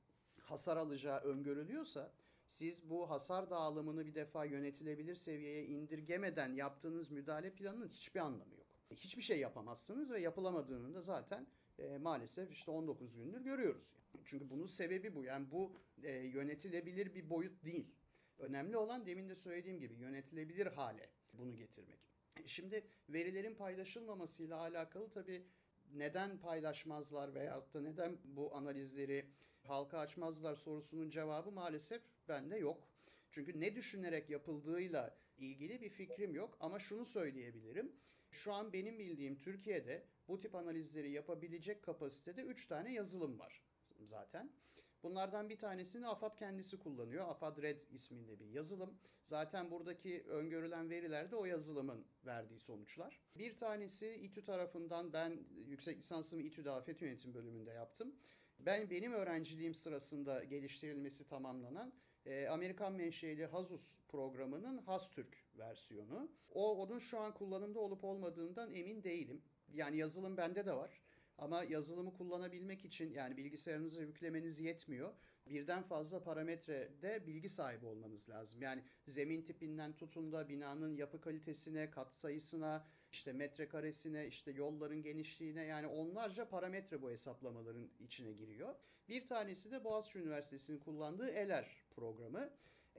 hasar 0.52 0.78
alacağı 0.78 1.20
öngörülüyorsa 1.20 2.12
siz 2.48 2.90
bu 2.90 3.10
hasar 3.10 3.50
dağılımını 3.50 4.06
bir 4.06 4.16
defa 4.16 4.46
yönetilebilir 4.46 5.16
seviyeye 5.16 5.66
indirgemeden 5.66 6.54
yaptığınız 6.54 7.12
müdahale 7.12 7.54
planının 7.54 7.88
hiçbir 7.88 8.20
anlamı 8.20 8.56
yok. 8.56 8.68
Hiçbir 8.96 9.22
şey 9.22 9.40
yapamazsınız 9.40 10.12
ve 10.12 10.22
yapılamadığını 10.22 10.94
da 10.94 11.02
zaten 11.02 11.48
e, 11.80 11.98
maalesef 11.98 12.52
işte 12.52 12.72
19 12.72 13.16
gündür 13.16 13.42
görüyoruz. 13.42 13.92
Çünkü 14.26 14.50
bunun 14.50 14.66
sebebi 14.66 15.16
bu. 15.16 15.24
Yani 15.24 15.52
bu 15.52 15.72
e, 16.04 16.12
yönetilebilir 16.12 17.16
bir 17.16 17.30
boyut 17.30 17.66
değil. 17.66 17.88
Önemli 18.40 18.78
olan 18.78 19.06
demin 19.06 19.30
de 19.30 19.36
söylediğim 19.36 19.80
gibi 19.80 19.96
yönetilebilir 19.96 20.68
hale 20.68 21.10
bunu 21.34 21.56
getirmek. 21.56 22.00
Şimdi 22.46 22.84
verilerin 23.10 23.56
paylaşılmamasıyla 23.56 24.60
alakalı 24.60 25.10
tabii 25.10 25.46
neden 25.94 26.38
paylaşmazlar 26.38 27.36
veyahut 27.36 27.74
da 27.74 27.82
neden 27.82 28.18
bu 28.24 28.56
analizleri 28.56 29.26
halka 29.70 29.98
açmazlar 30.00 30.56
sorusunun 30.56 31.10
cevabı 31.10 31.52
maalesef 31.52 32.02
bende 32.28 32.58
yok. 32.58 32.88
Çünkü 33.32 33.60
ne 33.60 33.76
düşünerek 33.76 34.30
yapıldığıyla 34.30 35.18
ilgili 35.38 35.82
bir 35.82 35.90
fikrim 35.90 36.36
yok 36.36 36.58
ama 36.60 36.80
şunu 36.80 37.06
söyleyebilirim. 37.06 37.96
Şu 38.32 38.54
an 38.54 38.74
benim 38.74 39.00
bildiğim 39.00 39.40
Türkiye'de 39.40 40.06
bu 40.28 40.40
tip 40.40 40.56
analizleri 40.56 41.12
yapabilecek 41.12 41.84
kapasitede 41.84 42.42
3 42.42 42.68
tane 42.68 42.94
yazılım 42.94 43.40
var 43.40 43.64
zaten. 44.02 44.52
Bunlardan 45.04 45.50
bir 45.50 45.60
tanesini 45.60 46.08
AFAD 46.08 46.38
kendisi 46.38 46.80
kullanıyor. 46.80 47.30
AFAD 47.30 47.62
Red 47.62 47.80
isminde 47.92 48.40
bir 48.40 48.48
yazılım. 48.48 49.00
Zaten 49.24 49.72
buradaki 49.72 50.24
öngörülen 50.28 50.90
veriler 50.90 51.32
de 51.32 51.36
o 51.36 51.46
yazılımın 51.46 52.06
verdiği 52.26 52.60
sonuçlar. 52.60 53.20
Bir 53.36 53.58
tanesi 53.58 54.14
İTÜ 54.14 54.44
tarafından 54.44 55.14
ben 55.14 55.40
yüksek 55.68 56.00
lisansımı 56.00 56.42
İTÜ'de 56.42 56.72
Afet 56.72 57.02
Yönetim 57.02 57.34
bölümünde 57.34 57.72
yaptım. 57.72 58.16
Ben 58.60 58.90
benim 58.90 59.14
öğrenciliğim 59.14 59.74
sırasında 59.74 60.44
geliştirilmesi 60.44 61.28
tamamlanan 61.28 61.94
e, 62.26 62.48
Amerikan 62.48 62.94
menşeli 62.94 63.46
Hazus 63.46 63.98
programının 64.08 64.78
Hastürk 64.78 65.38
versiyonu. 65.58 66.32
O 66.54 66.78
onun 66.78 67.00
şu 67.00 67.20
an 67.20 67.34
kullanımda 67.34 67.80
olup 67.80 68.04
olmadığından 68.04 68.74
emin 68.74 69.04
değilim. 69.04 69.42
Yani 69.74 69.98
yazılım 69.98 70.38
bende 70.38 70.66
de 70.66 70.76
var. 70.76 71.02
Ama 71.38 71.64
yazılımı 71.64 72.14
kullanabilmek 72.14 72.86
için 72.86 73.14
yani 73.14 73.38
bilgisayarınıza 73.38 74.02
yüklemeniz 74.02 74.60
yetmiyor. 74.60 75.14
Birden 75.48 75.84
fazla 75.84 76.24
parametrede 76.24 77.28
bilgi 77.28 77.50
sahibi 77.50 77.86
olmanız 77.86 78.30
lazım. 78.30 78.62
Yani 78.62 78.84
zemin 79.06 79.42
tipinden 79.42 79.94
tutun 79.94 80.32
da 80.32 80.50
binanın 80.50 80.96
yapı 80.96 81.22
kalitesine, 81.22 81.92
kat 81.92 82.14
sayısına, 82.14 82.86
işte 83.12 83.34
metrekaresine, 83.34 84.28
işte 84.28 84.52
yolların 84.52 85.02
genişliğine 85.02 85.64
yani 85.64 85.88
onlarca 85.88 86.50
parametre 86.50 87.02
bu 87.02 87.12
hesaplamaların 87.12 87.90
içine 88.00 88.34
giriyor. 88.34 88.76
Bir 89.10 89.28
tanesi 89.28 89.72
de 89.72 89.84
Boğaziçi 89.84 90.20
Üniversitesi'nin 90.20 90.80
kullandığı 90.80 91.30
ELER 91.30 91.86
programı. 91.96 92.50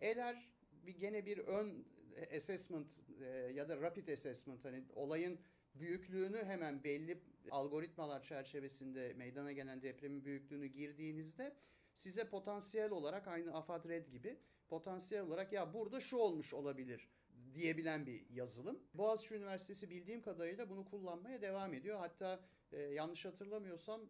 ELER 0.00 0.50
bir 0.72 0.98
gene 0.98 1.26
bir 1.26 1.38
ön 1.38 1.84
assessment 2.36 3.00
e, 3.20 3.26
ya 3.26 3.68
da 3.68 3.80
rapid 3.80 4.08
assessment 4.08 4.64
hani 4.64 4.84
olayın 4.94 5.38
büyüklüğünü 5.74 6.44
hemen 6.44 6.84
belli 6.84 7.22
algoritmalar 7.50 8.22
çerçevesinde 8.22 9.14
meydana 9.14 9.52
gelen 9.52 9.82
depremin 9.82 10.24
büyüklüğünü 10.24 10.66
girdiğinizde 10.66 11.56
size 11.94 12.28
potansiyel 12.28 12.90
olarak 12.90 13.28
aynı 13.28 13.54
AFAD 13.54 13.88
Red 13.88 14.06
gibi 14.06 14.38
potansiyel 14.68 15.24
olarak 15.24 15.52
ya 15.52 15.74
burada 15.74 16.00
şu 16.00 16.16
olmuş 16.16 16.54
olabilir 16.54 17.08
diyebilen 17.54 18.06
bir 18.06 18.30
yazılım. 18.30 18.78
Boğaziçi 18.94 19.34
Üniversitesi 19.34 19.90
bildiğim 19.90 20.22
kadarıyla 20.22 20.70
bunu 20.70 20.84
kullanmaya 20.84 21.42
devam 21.42 21.74
ediyor. 21.74 21.98
Hatta 21.98 22.40
e, 22.72 22.80
yanlış 22.80 23.24
hatırlamıyorsam 23.24 24.00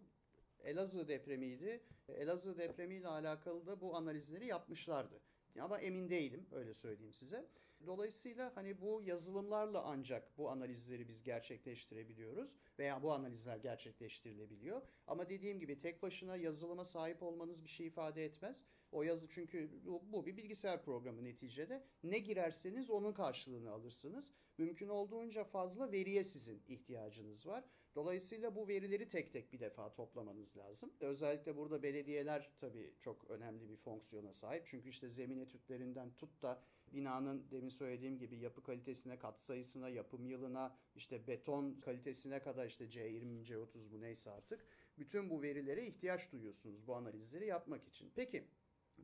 Elazığ 0.65 1.09
depremiydi. 1.09 1.81
Elazığ 2.09 2.59
depremiyle 2.59 3.09
alakalı 3.09 3.67
da 3.67 3.81
bu 3.81 3.97
analizleri 3.97 4.47
yapmışlardı. 4.47 5.21
Ama 5.61 5.79
emin 5.79 6.11
değilim 6.11 6.47
öyle 6.53 6.75
söyleyeyim 6.75 7.13
size. 7.13 7.47
Dolayısıyla 7.87 8.53
hani 8.57 8.81
bu 8.81 9.03
yazılımlarla 9.03 9.83
ancak 9.85 10.39
bu 10.39 10.51
analizleri 10.51 11.09
biz 11.09 11.23
gerçekleştirebiliyoruz 11.23 12.55
veya 12.79 13.03
bu 13.03 13.13
analizler 13.13 13.57
gerçekleştirilebiliyor. 13.57 14.83
Ama 15.07 15.29
dediğim 15.29 15.61
gibi 15.61 15.79
tek 15.79 16.03
başına 16.03 16.37
yazılıma 16.37 16.85
sahip 16.85 17.23
olmanız 17.23 17.65
bir 17.65 17.69
şey 17.69 17.87
ifade 17.87 18.25
etmez. 18.25 18.65
O 18.93 19.03
yazı 19.03 19.29
çünkü 19.29 19.71
bu, 19.87 20.03
bu 20.13 20.27
bir 20.27 20.37
bilgisayar 20.37 20.83
programı 20.83 21.25
neticede. 21.25 21.85
Ne 22.03 22.19
girerseniz 22.19 22.91
onun 22.91 23.13
karşılığını 23.13 23.71
alırsınız. 23.71 24.33
Mümkün 24.59 24.89
olduğunca 24.89 25.45
fazla 25.45 25.93
veriye 25.93 26.25
sizin 26.25 26.63
ihtiyacınız 26.69 27.47
var. 27.47 27.65
Dolayısıyla 27.95 28.55
bu 28.57 28.69
verileri 28.69 29.09
tek 29.09 29.33
tek 29.33 29.53
bir 29.53 29.61
defa 29.61 29.93
toplamanız 29.93 30.57
lazım. 30.57 30.93
Özellikle 31.01 31.57
burada 31.57 31.83
belediyeler 31.83 32.51
tabii 32.61 32.95
çok 33.01 33.31
önemli 33.31 33.69
bir 33.69 33.77
fonksiyona 33.77 34.33
sahip. 34.33 34.67
Çünkü 34.67 34.89
işte 34.89 35.11
zemin 35.11 35.39
etütlerinden 35.39 36.13
tut 36.15 36.43
da 36.43 36.63
binanın 36.93 37.51
demin 37.51 37.69
söylediğim 37.69 38.19
gibi 38.19 38.39
yapı 38.39 38.63
kalitesine, 38.63 39.19
kat 39.19 39.41
sayısına, 39.41 39.89
yapım 39.89 40.27
yılına, 40.27 40.77
işte 40.95 41.27
beton 41.27 41.81
kalitesine 41.81 42.41
kadar 42.43 42.67
işte 42.67 42.85
C20, 42.85 43.45
C30 43.45 43.91
bu 43.91 44.01
neyse 44.01 44.31
artık. 44.31 44.67
Bütün 44.99 45.31
bu 45.31 45.43
verilere 45.43 45.87
ihtiyaç 45.87 46.33
duyuyorsunuz 46.33 46.87
bu 46.87 46.95
analizleri 46.95 47.47
yapmak 47.47 47.89
için. 47.89 48.13
Peki 48.15 48.45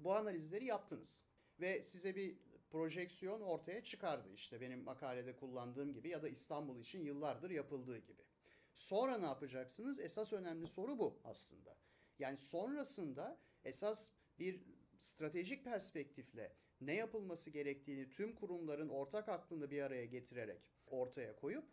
bu 0.04 0.14
analizleri 0.14 0.64
yaptınız 0.64 1.24
ve 1.60 1.82
size 1.82 2.16
bir 2.16 2.38
projeksiyon 2.70 3.40
ortaya 3.40 3.84
çıkardı. 3.84 4.32
İşte 4.34 4.60
benim 4.60 4.82
makalede 4.82 5.36
kullandığım 5.36 5.92
gibi 5.92 6.08
ya 6.08 6.22
da 6.22 6.28
İstanbul 6.28 6.80
için 6.80 7.04
yıllardır 7.04 7.50
yapıldığı 7.50 7.98
gibi. 7.98 8.22
Sonra 8.74 9.18
ne 9.18 9.26
yapacaksınız? 9.26 10.00
Esas 10.00 10.32
önemli 10.32 10.66
soru 10.66 10.98
bu 10.98 11.20
aslında. 11.24 11.76
Yani 12.18 12.38
sonrasında 12.38 13.40
esas 13.64 14.10
bir 14.38 14.64
stratejik 15.00 15.64
perspektifle 15.64 16.56
ne 16.80 16.94
yapılması 16.94 17.50
gerektiğini 17.50 18.10
tüm 18.10 18.34
kurumların 18.34 18.88
ortak 18.88 19.28
aklını 19.28 19.70
bir 19.70 19.82
araya 19.82 20.04
getirerek 20.04 20.72
ortaya 20.86 21.36
koyup 21.36 21.64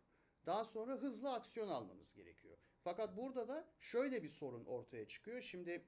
daha 0.46 0.66
sonra 0.66 0.96
hızlı 0.96 1.34
aksiyon 1.34 1.68
almanız 1.68 2.14
gerekiyor. 2.14 2.58
Fakat 2.84 3.18
burada 3.18 3.48
da 3.48 3.68
şöyle 3.80 4.24
bir 4.24 4.30
sorun 4.30 4.66
ortaya 4.66 5.08
çıkıyor. 5.08 5.42
Şimdi 5.42 5.86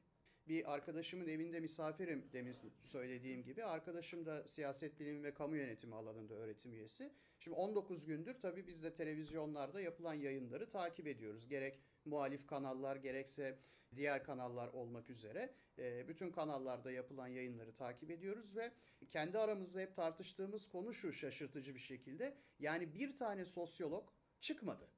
bir 0.48 0.74
arkadaşımın 0.74 1.28
evinde 1.28 1.60
misafirim 1.60 2.30
demin 2.34 2.56
söylediğim 2.84 3.44
gibi. 3.44 3.64
Arkadaşım 3.64 4.26
da 4.26 4.48
siyaset 4.48 5.00
bilimi 5.00 5.24
ve 5.24 5.34
kamu 5.34 5.56
yönetimi 5.56 5.96
alanında 5.96 6.34
öğretim 6.34 6.74
üyesi. 6.74 7.12
Şimdi 7.40 7.58
19 7.58 8.06
gündür 8.06 8.34
tabii 8.42 8.68
biz 8.68 8.84
de 8.84 8.94
televizyonlarda 8.94 9.82
yapılan 9.82 10.14
yayınları 10.14 10.70
takip 10.70 11.08
ediyoruz. 11.08 11.48
Gerek 11.48 11.80
muhalif 12.06 12.48
kanallar 12.48 12.96
gerekse 12.96 13.60
diğer 13.96 14.24
kanallar 14.24 14.68
olmak 14.68 15.10
üzere 15.10 15.54
e, 15.78 16.08
bütün 16.08 16.32
kanallarda 16.32 16.92
yapılan 16.92 17.28
yayınları 17.28 17.74
takip 17.74 18.12
ediyoruz 18.12 18.56
ve 18.56 18.72
kendi 19.12 19.40
aramızda 19.40 19.80
hep 19.80 19.96
tartıştığımız 19.96 20.68
konu 20.70 20.94
şu 20.94 21.14
şaşırtıcı 21.14 21.76
bir 21.76 21.80
şekilde. 21.80 22.38
Yani 22.60 22.94
bir 22.96 23.18
tane 23.18 23.46
sosyolog 23.46 24.10
çıkmadı 24.40 24.90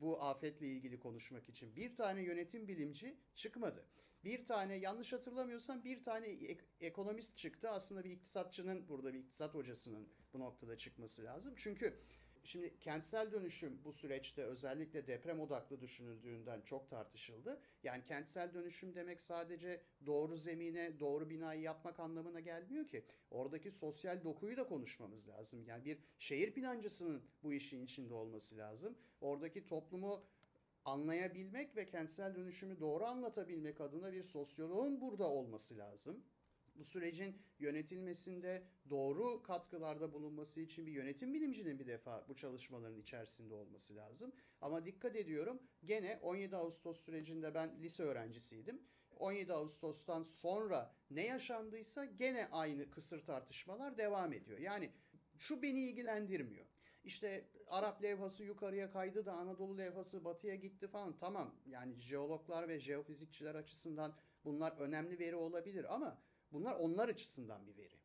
bu 0.00 0.22
afetle 0.22 0.66
ilgili 0.66 1.00
konuşmak 1.00 1.48
için. 1.48 1.76
Bir 1.76 1.96
tane 1.96 2.22
yönetim 2.22 2.68
bilimci 2.68 3.16
çıkmadı. 3.34 3.86
Bir 4.24 4.46
tane 4.46 4.76
yanlış 4.76 5.12
hatırlamıyorsam 5.12 5.84
bir 5.84 6.04
tane 6.04 6.26
ek- 6.26 6.64
ekonomist 6.80 7.36
çıktı. 7.36 7.70
Aslında 7.70 8.04
bir 8.04 8.10
iktisatçının 8.10 8.88
burada 8.88 9.14
bir 9.14 9.18
iktisat 9.18 9.54
hocasının 9.54 10.08
bu 10.32 10.40
noktada 10.40 10.76
çıkması 10.78 11.24
lazım. 11.24 11.54
Çünkü 11.56 12.00
şimdi 12.44 12.78
kentsel 12.80 13.32
dönüşüm 13.32 13.84
bu 13.84 13.92
süreçte 13.92 14.44
özellikle 14.44 15.06
deprem 15.06 15.40
odaklı 15.40 15.80
düşünüldüğünden 15.80 16.60
çok 16.60 16.90
tartışıldı. 16.90 17.60
Yani 17.82 18.04
kentsel 18.04 18.54
dönüşüm 18.54 18.94
demek 18.94 19.20
sadece 19.20 19.82
doğru 20.06 20.36
zemine 20.36 21.00
doğru 21.00 21.30
binayı 21.30 21.60
yapmak 21.60 22.00
anlamına 22.00 22.40
gelmiyor 22.40 22.88
ki. 22.88 23.04
Oradaki 23.30 23.70
sosyal 23.70 24.24
dokuyu 24.24 24.56
da 24.56 24.66
konuşmamız 24.66 25.28
lazım. 25.28 25.64
Yani 25.66 25.84
bir 25.84 25.98
şehir 26.18 26.54
plancısının 26.54 27.22
bu 27.42 27.52
işin 27.52 27.84
içinde 27.84 28.14
olması 28.14 28.56
lazım. 28.56 28.98
Oradaki 29.20 29.66
toplumu 29.66 30.24
anlayabilmek 30.84 31.76
ve 31.76 31.86
kentsel 31.86 32.34
dönüşümü 32.34 32.80
doğru 32.80 33.04
anlatabilmek 33.04 33.80
adına 33.80 34.12
bir 34.12 34.22
sosyoloğun 34.22 35.00
burada 35.00 35.24
olması 35.24 35.78
lazım. 35.78 36.24
Bu 36.74 36.84
sürecin 36.84 37.36
yönetilmesinde 37.58 38.62
doğru 38.90 39.42
katkılarda 39.42 40.12
bulunması 40.12 40.60
için 40.60 40.86
bir 40.86 40.92
yönetim 40.92 41.34
bilimcinin 41.34 41.78
bir 41.78 41.86
defa 41.86 42.28
bu 42.28 42.36
çalışmaların 42.36 42.98
içerisinde 42.98 43.54
olması 43.54 43.96
lazım. 43.96 44.32
Ama 44.60 44.84
dikkat 44.84 45.16
ediyorum 45.16 45.62
gene 45.84 46.18
17 46.22 46.56
Ağustos 46.56 47.00
sürecinde 47.00 47.54
ben 47.54 47.82
lise 47.82 48.02
öğrencisiydim. 48.02 48.82
17 49.16 49.52
Ağustos'tan 49.52 50.22
sonra 50.22 50.94
ne 51.10 51.26
yaşandıysa 51.26 52.04
gene 52.04 52.48
aynı 52.52 52.90
kısır 52.90 53.24
tartışmalar 53.24 53.98
devam 53.98 54.32
ediyor. 54.32 54.58
Yani 54.58 54.90
şu 55.38 55.62
beni 55.62 55.80
ilgilendirmiyor. 55.80 56.66
İşte 57.04 57.44
Arap 57.66 58.02
levhası 58.02 58.44
yukarıya 58.44 58.90
kaydı 58.90 59.26
da 59.26 59.32
Anadolu 59.32 59.78
levhası 59.78 60.24
batıya 60.24 60.54
gitti 60.54 60.88
falan. 60.88 61.16
Tamam 61.16 61.54
yani 61.66 62.00
jeologlar 62.00 62.68
ve 62.68 62.80
jeofizikçiler 62.80 63.54
açısından 63.54 64.14
bunlar 64.44 64.72
önemli 64.72 65.18
veri 65.18 65.36
olabilir 65.36 65.94
ama 65.94 66.22
bunlar 66.52 66.74
onlar 66.74 67.08
açısından 67.08 67.66
bir 67.66 67.76
veri. 67.76 68.00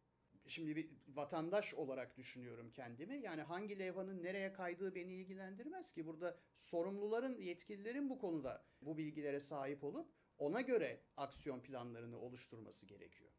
Şimdi 0.48 0.76
bir 0.76 0.90
vatandaş 1.08 1.74
olarak 1.74 2.18
düşünüyorum 2.18 2.72
kendimi. 2.72 3.22
Yani 3.22 3.42
hangi 3.42 3.80
levhanın 3.80 4.24
nereye 4.24 4.54
kaydığı 4.54 4.96
beni 4.96 5.14
ilgilendirmez 5.14 5.92
ki. 5.92 6.06
Burada 6.06 6.38
sorumluların, 6.56 7.38
yetkililerin 7.42 8.10
bu 8.10 8.20
konuda 8.20 8.66
bu 8.82 8.98
bilgilere 8.98 9.40
sahip 9.40 9.84
olup 9.84 10.10
ona 10.38 10.62
göre 10.62 11.02
aksiyon 11.18 11.62
planlarını 11.62 12.20
oluşturması 12.20 12.86
gerekiyor. 12.86 13.32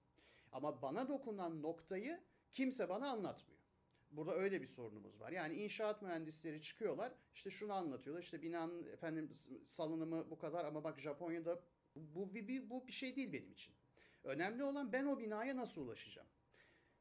Ama 0.53 0.83
bana 0.83 1.09
dokunan 1.09 1.63
noktayı 1.63 2.21
kimse 2.53 2.89
bana 2.89 3.11
anlatmıyor. 3.11 3.61
Burada 4.11 4.35
öyle 4.35 4.61
bir 4.61 4.67
sorunumuz 4.67 5.21
var. 5.21 5.33
Yani 5.33 5.55
inşaat 5.55 6.03
mühendisleri 6.03 6.61
çıkıyorlar. 6.61 7.13
işte 7.35 7.51
şunu 7.51 7.73
anlatıyorlar. 7.73 8.23
İşte 8.23 8.43
binanın 8.43 8.85
efendim 8.85 9.31
salınımı 9.65 10.31
bu 10.31 10.39
kadar 10.39 10.65
ama 10.65 10.85
bak 10.85 11.01
Japonya'da 11.01 11.63
bu 11.97 12.35
bir, 12.35 12.71
bu 12.71 12.87
bir 12.87 12.93
şey 12.93 13.17
değil 13.17 13.33
benim 13.33 13.53
için. 13.53 13.75
Önemli 14.27 14.65
olan 14.65 14.93
ben 14.93 15.07
o 15.07 15.19
binaya 15.19 15.57
nasıl 15.57 15.83
ulaşacağım? 15.83 16.29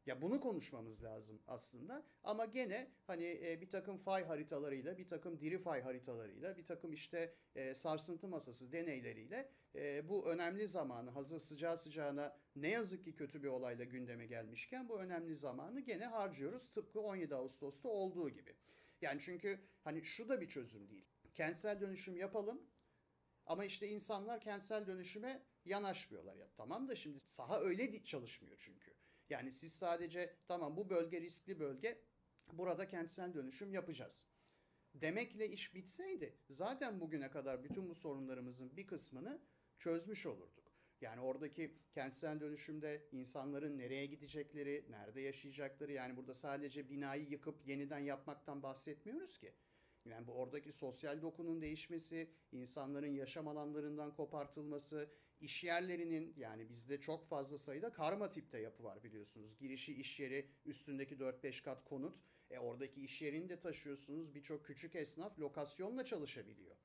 Ya 0.06 0.22
bunu 0.22 0.42
konuşmamız 0.42 1.04
lazım 1.04 1.42
aslında. 1.48 2.04
Ama 2.24 2.46
gene 2.46 2.92
hani 3.08 3.40
e, 3.44 3.62
bir 3.62 3.70
takım 3.70 3.98
fay 3.98 4.26
haritalarıyla, 4.26 4.98
bir 4.98 5.08
takım 5.08 5.40
diri 5.40 5.58
fay 5.58 5.82
haritalarıyla, 5.82 6.58
bir 6.58 6.66
takım 6.66 6.94
işte 6.94 7.36
e, 7.56 7.76
sarsıntı 7.76 8.28
masası 8.28 8.72
deneyleriyle 8.72 9.52
e, 9.76 10.10
bu 10.10 10.28
önemli 10.30 10.68
zamanı 10.68 11.10
hazır 11.10 11.40
sıcağı 11.40 11.78
sıcağına 11.78 12.38
ne 12.56 12.72
yazık 12.72 13.04
ki 13.04 13.16
kötü 13.16 13.44
bir 13.44 13.48
olayla 13.48 13.86
gündeme 13.86 14.26
gelmişken 14.26 14.90
bu 14.90 15.00
önemli 15.00 15.36
zamanı 15.36 15.80
gene 15.80 16.06
harcıyoruz. 16.06 16.70
Tıpkı 16.70 17.00
17 17.00 17.36
Ağustos'ta 17.36 17.90
olduğu 17.90 18.30
gibi. 18.30 18.56
Yani 19.02 19.20
çünkü 19.22 19.60
hani 19.84 20.04
şu 20.04 20.30
da 20.30 20.42
bir 20.42 20.48
çözüm 20.48 20.90
değil. 20.90 21.06
Kentsel 21.34 21.82
dönüşüm 21.82 22.18
yapalım 22.18 22.62
ama 23.46 23.66
işte 23.66 23.88
insanlar 23.88 24.42
kentsel 24.42 24.88
dönüşüme 24.88 25.42
yanaşmıyorlar. 25.66 26.36
Ya 26.36 26.50
tamam 26.58 26.88
da 26.88 26.96
şimdi 26.96 27.20
saha 27.20 27.60
öyle 27.60 28.04
çalışmıyor 28.04 28.58
çünkü. 28.60 28.94
Yani 29.30 29.52
siz 29.52 29.74
sadece 29.74 30.36
tamam 30.48 30.78
bu 30.78 30.90
bölge 30.90 31.22
riskli 31.22 31.60
bölge 31.60 32.02
burada 32.54 32.88
kentsel 32.88 33.34
dönüşüm 33.34 33.74
yapacağız. 33.74 34.26
Demekle 34.94 35.50
iş 35.50 35.76
bitseydi 35.76 36.38
zaten 36.50 37.00
bugüne 37.00 37.32
kadar 37.32 37.64
bütün 37.64 37.90
bu 37.90 37.96
sorunlarımızın 37.96 38.78
bir 38.78 38.88
kısmını 38.88 39.42
çözmüş 39.80 40.26
olurduk. 40.26 40.66
Yani 41.02 41.22
oradaki 41.22 41.78
kentsel 41.94 42.40
dönüşümde 42.40 43.08
insanların 43.12 43.78
nereye 43.78 44.06
gidecekleri, 44.06 44.86
nerede 44.90 45.22
yaşayacakları 45.22 45.92
yani 45.92 46.18
burada 46.18 46.34
sadece 46.34 46.90
binayı 46.90 47.24
yıkıp 47.24 47.68
yeniden 47.68 48.00
yapmaktan 48.00 48.64
bahsetmiyoruz 48.64 49.38
ki. 49.38 49.54
Yani 50.06 50.28
bu 50.28 50.32
oradaki 50.34 50.72
sosyal 50.72 51.22
dokunun 51.22 51.62
değişmesi, 51.62 52.30
insanların 52.52 53.14
yaşam 53.14 53.48
alanlarından 53.48 54.16
kopartılması, 54.16 55.10
iş 55.42 55.64
yerlerinin 55.64 56.34
yani 56.38 56.70
bizde 56.70 57.00
çok 57.00 57.28
fazla 57.28 57.58
sayıda 57.58 57.92
karma 57.92 58.30
tipte 58.30 58.60
yapı 58.60 58.84
var 58.84 59.04
biliyorsunuz. 59.04 59.58
Girişi 59.58 59.94
iş 59.94 60.20
yeri, 60.20 60.50
üstündeki 60.66 61.16
4-5 61.16 61.64
kat 61.64 61.86
konut. 61.86 62.18
E 62.50 62.60
oradaki 62.60 63.02
iş 63.02 63.22
yerini 63.22 63.50
de 63.50 63.60
taşıyorsunuz. 63.60 64.36
Birçok 64.36 64.66
küçük 64.66 64.96
esnaf 64.96 65.40
lokasyonla 65.40 66.06
çalışabiliyor. 66.06 66.76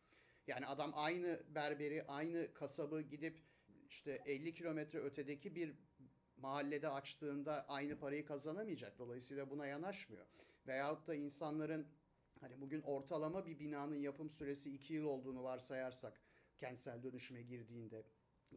Yani 0.46 0.66
adam 0.66 0.92
aynı 0.94 1.42
berberi, 1.54 2.02
aynı 2.06 2.54
kasabı 2.54 3.02
gidip 3.02 3.42
işte 3.88 4.22
50 4.26 4.54
kilometre 4.54 4.98
ötedeki 4.98 5.54
bir 5.54 5.74
mahallede 6.37 6.88
açtığında 6.88 7.68
aynı 7.68 7.98
parayı 7.98 8.24
kazanamayacak. 8.24 8.98
Dolayısıyla 8.98 9.50
buna 9.50 9.66
yanaşmıyor. 9.66 10.26
Veyahut 10.66 11.06
da 11.09 11.14
insanların 11.14 11.87
hani 12.40 12.61
bugün 12.61 12.81
ortalama 12.81 13.46
bir 13.46 13.59
binanın 13.59 13.94
yapım 13.94 14.31
süresi 14.31 14.74
2 14.74 14.94
yıl 14.94 15.05
olduğunu 15.05 15.42
varsayarsak 15.42 16.20
kentsel 16.59 17.03
dönüşüme 17.03 17.42
girdiğinde 17.42 18.05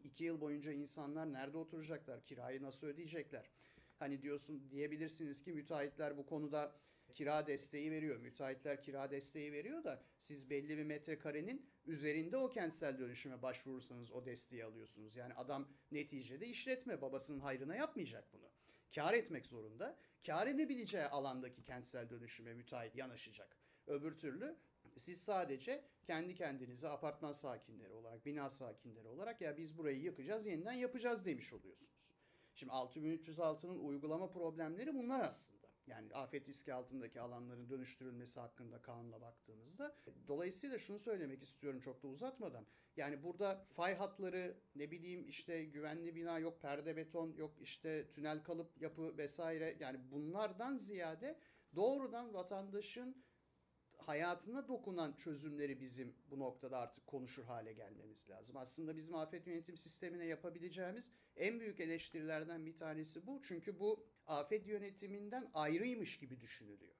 2 0.02 0.24
yıl 0.24 0.40
boyunca 0.40 0.72
insanlar 0.72 1.32
nerede 1.32 1.58
oturacaklar? 1.58 2.24
Kirayı 2.24 2.62
nasıl 2.62 2.86
ödeyecekler? 2.86 3.50
Hani 3.98 4.22
diyorsun 4.22 4.70
diyebilirsiniz 4.70 5.42
ki 5.42 5.52
müteahhitler 5.52 6.16
bu 6.16 6.26
konuda 6.26 6.76
kira 7.14 7.46
desteği 7.46 7.90
veriyor. 7.90 8.16
Müteahhitler 8.16 8.82
kira 8.82 9.10
desteği 9.10 9.52
veriyor 9.52 9.84
da 9.84 10.02
siz 10.18 10.50
belli 10.50 10.78
bir 10.78 10.84
metrekarenin 10.84 11.66
üzerinde 11.86 12.36
o 12.36 12.50
kentsel 12.50 12.98
dönüşüme 12.98 13.42
başvurursanız 13.42 14.12
o 14.12 14.26
desteği 14.26 14.64
alıyorsunuz. 14.64 15.16
Yani 15.16 15.34
adam 15.34 15.68
neticede 15.92 16.46
işletme 16.46 17.00
babasının 17.00 17.40
hayrına 17.40 17.76
yapmayacak 17.76 18.32
bunu. 18.32 18.50
Kar 18.94 19.14
etmek 19.14 19.46
zorunda. 19.46 19.98
Kar 20.26 20.46
edebileceği 20.46 21.04
alandaki 21.04 21.62
kentsel 21.62 22.10
dönüşüme 22.10 22.54
müteahhit 22.54 22.96
yanaşacak. 22.96 23.63
Öbür 23.86 24.18
türlü 24.18 24.56
siz 24.96 25.20
sadece 25.20 25.84
kendi 26.04 26.34
kendinize 26.34 26.88
apartman 26.88 27.32
sakinleri 27.32 27.92
olarak, 27.92 28.26
bina 28.26 28.50
sakinleri 28.50 29.08
olarak 29.08 29.40
ya 29.40 29.56
biz 29.56 29.78
burayı 29.78 30.00
yıkacağız, 30.00 30.46
yeniden 30.46 30.72
yapacağız 30.72 31.26
demiş 31.26 31.52
oluyorsunuz. 31.52 32.14
Şimdi 32.54 32.72
6306'nın 32.72 33.78
uygulama 33.78 34.30
problemleri 34.30 34.94
bunlar 34.94 35.20
aslında. 35.20 35.64
Yani 35.86 36.14
afet 36.14 36.48
riski 36.48 36.74
altındaki 36.74 37.20
alanların 37.20 37.68
dönüştürülmesi 37.68 38.40
hakkında 38.40 38.82
kanuna 38.82 39.20
baktığımızda. 39.20 39.96
Dolayısıyla 40.28 40.78
şunu 40.78 40.98
söylemek 40.98 41.42
istiyorum 41.42 41.80
çok 41.80 42.02
da 42.02 42.08
uzatmadan. 42.08 42.66
Yani 42.96 43.22
burada 43.22 43.66
fay 43.70 43.94
hatları 43.94 44.56
ne 44.74 44.90
bileyim 44.90 45.28
işte 45.28 45.64
güvenli 45.64 46.14
bina 46.14 46.38
yok 46.38 46.62
perde 46.62 46.96
beton 46.96 47.32
yok 47.32 47.54
işte 47.60 48.10
tünel 48.12 48.42
kalıp 48.42 48.82
yapı 48.82 49.18
vesaire 49.18 49.76
yani 49.80 50.00
bunlardan 50.10 50.76
ziyade 50.76 51.38
doğrudan 51.74 52.34
vatandaşın 52.34 53.24
hayatına 54.08 54.68
dokunan 54.68 55.12
çözümleri 55.12 55.80
bizim 55.80 56.14
bu 56.30 56.38
noktada 56.38 56.78
artık 56.78 57.06
konuşur 57.06 57.44
hale 57.44 57.72
gelmemiz 57.72 58.30
lazım. 58.30 58.56
Aslında 58.56 58.96
bizim 58.96 59.14
afet 59.14 59.46
yönetim 59.46 59.76
sistemine 59.76 60.24
yapabileceğimiz 60.24 61.12
en 61.36 61.60
büyük 61.60 61.80
eleştirilerden 61.80 62.66
bir 62.66 62.76
tanesi 62.76 63.26
bu. 63.26 63.42
Çünkü 63.42 63.78
bu 63.78 64.06
afet 64.26 64.66
yönetiminden 64.66 65.50
ayrıymış 65.54 66.18
gibi 66.18 66.40
düşünülüyor. 66.40 66.94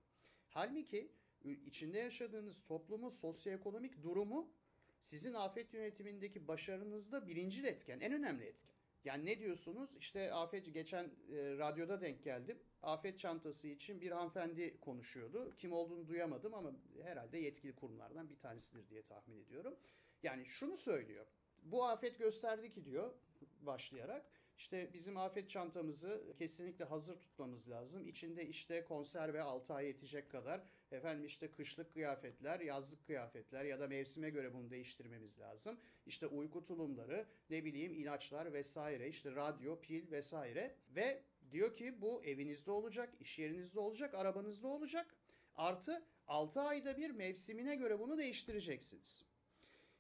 Halbuki 0.49 1.12
içinde 1.45 1.99
yaşadığınız 1.99 2.62
toplumun 2.64 3.09
sosyoekonomik 3.09 4.03
durumu 4.03 4.53
sizin 5.01 5.35
afet 5.35 5.75
yönetimindeki 5.75 6.49
başarınızda 6.49 7.27
birinci 7.27 7.62
etken, 7.67 8.01
en 8.01 8.12
önemli 8.12 8.45
etken. 8.45 8.75
Yani 9.05 9.27
ne 9.27 9.38
diyorsunuz? 9.38 9.97
İşte 9.97 10.33
afet 10.33 10.75
geçen 10.75 11.05
e, 11.05 11.11
radyoda 11.59 12.01
denk 12.01 12.25
geldim. 12.25 12.59
Afet 12.83 13.19
çantası 13.19 13.69
için 13.69 14.01
bir 14.01 14.11
hanımefendi 14.11 14.81
konuşuyordu. 14.81 15.55
Kim 15.59 15.73
olduğunu 15.73 16.09
duyamadım 16.09 16.55
ama 16.55 16.73
herhalde 17.03 17.38
yetkili 17.38 17.75
kurumlardan 17.75 18.31
bir 18.31 18.38
tanesidir 18.38 18.88
diye 18.88 19.03
tahmin 19.03 19.37
ediyorum. 19.37 19.77
Yani 20.23 20.47
şunu 20.47 20.77
söylüyor. 20.77 21.27
Bu 21.62 21.85
afet 21.85 22.19
gösterdi 22.19 22.73
ki 22.73 22.85
diyor 22.85 23.14
başlayarak 23.61 24.27
işte 24.57 24.90
bizim 24.95 25.17
afet 25.17 25.51
çantamızı 25.51 26.23
kesinlikle 26.38 26.85
hazır 26.85 27.21
tutmamız 27.21 27.71
lazım. 27.71 28.07
İçinde 28.07 28.47
işte 28.47 28.85
konserve 28.85 29.43
6 29.43 29.75
ay 29.75 29.87
yetecek 29.87 30.31
kadar 30.31 30.61
efendim 30.93 31.25
işte 31.25 31.51
kışlık 31.51 31.93
kıyafetler, 31.93 32.61
yazlık 32.61 33.07
kıyafetler 33.07 33.64
ya 33.64 33.81
da 33.81 33.88
mevsime 33.88 34.31
göre 34.31 34.55
bunu 34.55 34.71
değiştirmemiz 34.71 35.40
lazım. 35.40 35.79
İşte 36.07 36.27
uyku 36.27 36.64
tulumları, 36.64 37.27
ne 37.51 37.64
bileyim 37.64 37.95
ilaçlar 37.95 38.53
vesaire, 38.53 39.09
işte 39.09 39.35
radyo, 39.35 39.81
pil 39.81 40.11
vesaire 40.11 40.75
ve 40.97 41.23
diyor 41.51 41.75
ki 41.75 42.01
bu 42.01 42.25
evinizde 42.25 42.71
olacak, 42.71 43.14
iş 43.21 43.38
yerinizde 43.38 43.81
olacak, 43.81 44.14
arabanızda 44.14 44.69
olacak. 44.69 45.14
Artı 45.55 46.05
6 46.27 46.61
ayda 46.61 46.97
bir 46.97 47.11
mevsimine 47.11 47.77
göre 47.77 47.99
bunu 47.99 48.19
değiştireceksiniz. 48.19 49.25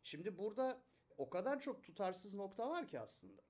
Şimdi 0.02 0.38
burada 0.38 0.80
o 1.16 1.30
kadar 1.30 1.60
çok 1.60 1.82
tutarsız 1.82 2.34
nokta 2.34 2.70
var 2.70 2.88
ki 2.88 3.00
aslında. 3.00 3.42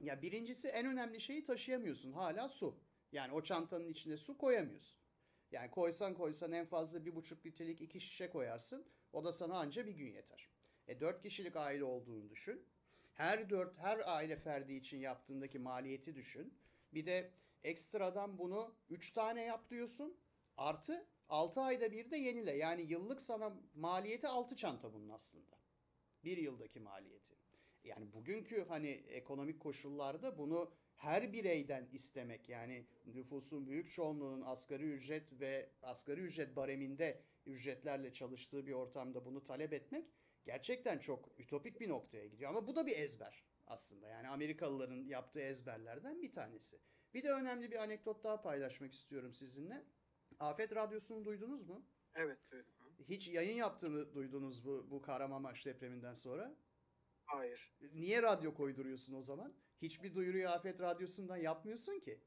Ya 0.00 0.22
birincisi 0.22 0.68
en 0.68 0.86
önemli 0.86 1.20
şeyi 1.20 1.44
taşıyamıyorsun 1.44 2.12
hala 2.12 2.48
su. 2.48 2.80
Yani 3.12 3.32
o 3.32 3.42
çantanın 3.42 3.88
içine 3.88 4.16
su 4.16 4.38
koyamıyorsun. 4.38 4.98
Yani 5.50 5.70
koysan 5.70 6.14
koysan 6.14 6.52
en 6.52 6.66
fazla 6.66 7.04
bir 7.04 7.14
buçuk 7.14 7.46
litrelik 7.46 7.80
iki 7.80 8.00
şişe 8.00 8.30
koyarsın. 8.30 8.86
O 9.12 9.24
da 9.24 9.32
sana 9.32 9.58
anca 9.58 9.86
bir 9.86 9.92
gün 9.92 10.12
yeter. 10.12 10.48
E 10.88 11.00
dört 11.00 11.22
kişilik 11.22 11.56
aile 11.56 11.84
olduğunu 11.84 12.30
düşün. 12.30 12.66
Her 13.14 13.50
dört, 13.50 13.78
her 13.78 14.16
aile 14.16 14.36
ferdi 14.36 14.74
için 14.74 14.98
yaptığındaki 14.98 15.58
maliyeti 15.58 16.14
düşün. 16.14 16.54
Bir 16.94 17.06
de 17.06 17.32
ekstradan 17.64 18.38
bunu 18.38 18.74
üç 18.90 19.10
tane 19.10 19.42
yap 19.42 19.70
diyorsun. 19.70 20.16
Artı 20.56 21.06
altı 21.28 21.60
ayda 21.60 21.92
bir 21.92 22.10
de 22.10 22.16
yenile. 22.16 22.56
Yani 22.56 22.82
yıllık 22.82 23.22
sana 23.22 23.56
maliyeti 23.74 24.28
altı 24.28 24.56
çanta 24.56 24.92
bunun 24.92 25.08
aslında. 25.08 25.56
Bir 26.24 26.36
yıldaki 26.36 26.80
maliyeti. 26.80 27.34
Yani 27.84 28.12
bugünkü 28.12 28.64
hani 28.68 28.88
ekonomik 28.88 29.60
koşullarda 29.60 30.38
bunu 30.38 30.72
her 30.96 31.32
bireyden 31.32 31.88
istemek 31.92 32.48
yani 32.48 32.86
nüfusun 33.06 33.66
büyük 33.66 33.90
çoğunluğunun 33.90 34.42
asgari 34.42 34.84
ücret 34.84 35.40
ve 35.40 35.70
asgari 35.82 36.20
ücret 36.20 36.56
bareminde 36.56 37.22
ücretlerle 37.46 38.12
çalıştığı 38.12 38.66
bir 38.66 38.72
ortamda 38.72 39.24
bunu 39.24 39.44
talep 39.44 39.72
etmek 39.72 40.12
gerçekten 40.44 40.98
çok 40.98 41.28
ütopik 41.38 41.80
bir 41.80 41.88
noktaya 41.88 42.26
gidiyor. 42.26 42.50
Ama 42.50 42.66
bu 42.66 42.76
da 42.76 42.86
bir 42.86 42.96
ezber 42.98 43.44
aslında. 43.66 44.08
Yani 44.08 44.28
Amerikalıların 44.28 45.04
yaptığı 45.04 45.40
ezberlerden 45.40 46.22
bir 46.22 46.32
tanesi. 46.32 46.80
Bir 47.14 47.22
de 47.22 47.32
önemli 47.32 47.70
bir 47.70 47.76
anekdot 47.76 48.24
daha 48.24 48.42
paylaşmak 48.42 48.92
istiyorum 48.92 49.32
sizinle. 49.32 49.84
Afet 50.38 50.76
Radyosu'nu 50.76 51.24
duydunuz 51.24 51.64
mu? 51.68 51.86
Evet 52.14 52.38
duydum. 52.52 52.74
Hiç 53.08 53.28
yayın 53.28 53.56
yaptığını 53.56 54.14
duydunuz 54.14 54.64
bu, 54.64 54.90
bu 54.90 55.02
Kahramanmaraş 55.02 55.66
depreminden 55.66 56.14
sonra. 56.14 56.56
Hayır. 57.28 57.72
Niye 57.94 58.22
radyo 58.22 58.54
koyduruyorsun 58.54 59.14
o 59.14 59.22
zaman? 59.22 59.54
Hiçbir 59.82 60.14
duyuruyu 60.14 60.48
Afet 60.48 60.80
Radyosu'ndan 60.80 61.36
yapmıyorsun 61.36 62.00
ki. 62.00 62.20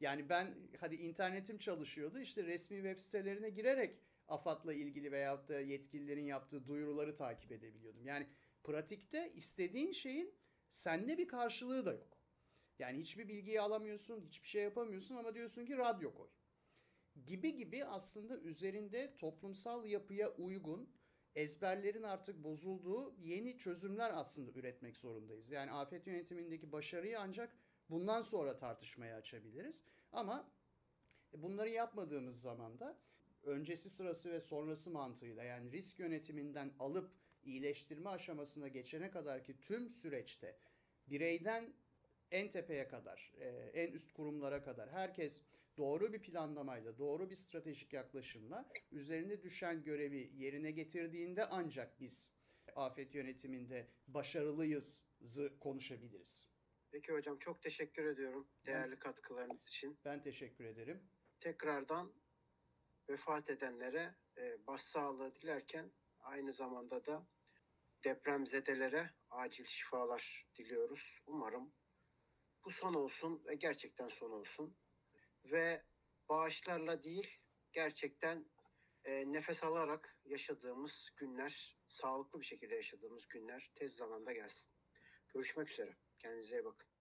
Yani 0.00 0.28
ben 0.28 0.54
hadi 0.80 0.94
internetim 0.94 1.58
çalışıyordu 1.58 2.20
işte 2.20 2.44
resmi 2.44 2.76
web 2.76 2.98
sitelerine 2.98 3.50
girerek 3.50 3.98
AFAD'la 4.28 4.74
ilgili 4.74 5.12
veyahut 5.12 5.48
da 5.48 5.60
yetkililerin 5.60 6.24
yaptığı 6.24 6.66
duyuruları 6.66 7.14
takip 7.14 7.52
edebiliyordum. 7.52 8.06
Yani 8.06 8.26
pratikte 8.64 9.32
istediğin 9.34 9.92
şeyin 9.92 10.34
sende 10.70 11.18
bir 11.18 11.28
karşılığı 11.28 11.86
da 11.86 11.92
yok. 11.92 12.18
Yani 12.78 12.98
hiçbir 12.98 13.28
bilgiyi 13.28 13.60
alamıyorsun, 13.60 14.20
hiçbir 14.20 14.48
şey 14.48 14.62
yapamıyorsun 14.62 15.16
ama 15.16 15.34
diyorsun 15.34 15.66
ki 15.66 15.76
radyo 15.78 16.14
koy. 16.14 16.28
Gibi 17.26 17.56
gibi 17.56 17.84
aslında 17.84 18.38
üzerinde 18.40 19.16
toplumsal 19.18 19.84
yapıya 19.84 20.30
uygun 20.30 20.90
ezberlerin 21.38 22.02
artık 22.02 22.44
bozulduğu 22.44 23.14
yeni 23.20 23.58
çözümler 23.58 24.10
aslında 24.14 24.50
üretmek 24.52 24.96
zorundayız. 24.96 25.50
Yani 25.50 25.72
afet 25.72 26.06
yönetimindeki 26.06 26.72
başarıyı 26.72 27.20
ancak 27.20 27.56
bundan 27.90 28.22
sonra 28.22 28.56
tartışmaya 28.56 29.16
açabiliriz. 29.16 29.84
Ama 30.12 30.50
bunları 31.32 31.70
yapmadığımız 31.70 32.40
zaman 32.40 32.80
da 32.80 32.98
öncesi 33.42 33.90
sırası 33.90 34.32
ve 34.32 34.40
sonrası 34.40 34.90
mantığıyla 34.90 35.42
yani 35.42 35.72
risk 35.72 35.98
yönetiminden 35.98 36.72
alıp 36.78 37.10
iyileştirme 37.44 38.10
aşamasına 38.10 38.68
geçene 38.68 39.10
kadar 39.10 39.44
ki 39.44 39.60
tüm 39.60 39.88
süreçte 39.88 40.56
bireyden 41.06 41.72
en 42.30 42.50
tepeye 42.50 42.88
kadar, 42.88 43.32
e, 43.40 43.48
en 43.74 43.92
üst 43.92 44.12
kurumlara 44.12 44.62
kadar 44.62 44.90
herkes 44.90 45.42
doğru 45.78 46.12
bir 46.12 46.22
planlamayla, 46.22 46.98
doğru 46.98 47.30
bir 47.30 47.34
stratejik 47.34 47.92
yaklaşımla 47.92 48.68
üzerine 48.92 49.42
düşen 49.42 49.82
görevi 49.82 50.30
yerine 50.34 50.70
getirdiğinde 50.70 51.44
ancak 51.44 52.00
biz 52.00 52.32
afet 52.76 53.14
yönetiminde 53.14 53.88
başarılıyızı 54.06 55.58
konuşabiliriz. 55.60 56.48
Peki 56.90 57.12
hocam 57.12 57.38
çok 57.38 57.62
teşekkür 57.62 58.04
ediyorum 58.04 58.48
değerli 58.66 58.98
katkılarınız 58.98 59.62
için. 59.62 59.98
Ben 60.04 60.22
teşekkür 60.22 60.64
ederim. 60.64 61.10
Tekrardan 61.40 62.14
vefat 63.08 63.50
edenlere 63.50 64.14
e, 64.38 64.66
başsağlığı 64.66 65.34
dilerken 65.34 65.92
aynı 66.20 66.52
zamanda 66.52 67.06
da 67.06 67.26
depremzedelere 68.04 69.10
acil 69.30 69.64
şifalar 69.64 70.46
diliyoruz. 70.58 71.18
Umarım 71.26 71.72
bu 72.64 72.70
son 72.70 72.94
olsun 72.94 73.44
ve 73.46 73.54
gerçekten 73.54 74.08
son 74.08 74.30
olsun. 74.30 74.76
Ve 75.52 75.82
bağışlarla 76.28 77.04
değil 77.04 77.40
gerçekten 77.72 78.44
e, 79.04 79.32
nefes 79.32 79.64
alarak 79.64 80.18
yaşadığımız 80.24 81.10
günler, 81.16 81.78
sağlıklı 81.86 82.40
bir 82.40 82.44
şekilde 82.44 82.74
yaşadığımız 82.74 83.28
günler 83.28 83.70
tez 83.74 83.96
zamanda 83.96 84.32
gelsin. 84.32 84.72
Görüşmek 85.34 85.70
üzere. 85.70 85.96
Kendinize 86.18 86.56
iyi 86.56 86.64
bakın. 86.64 86.97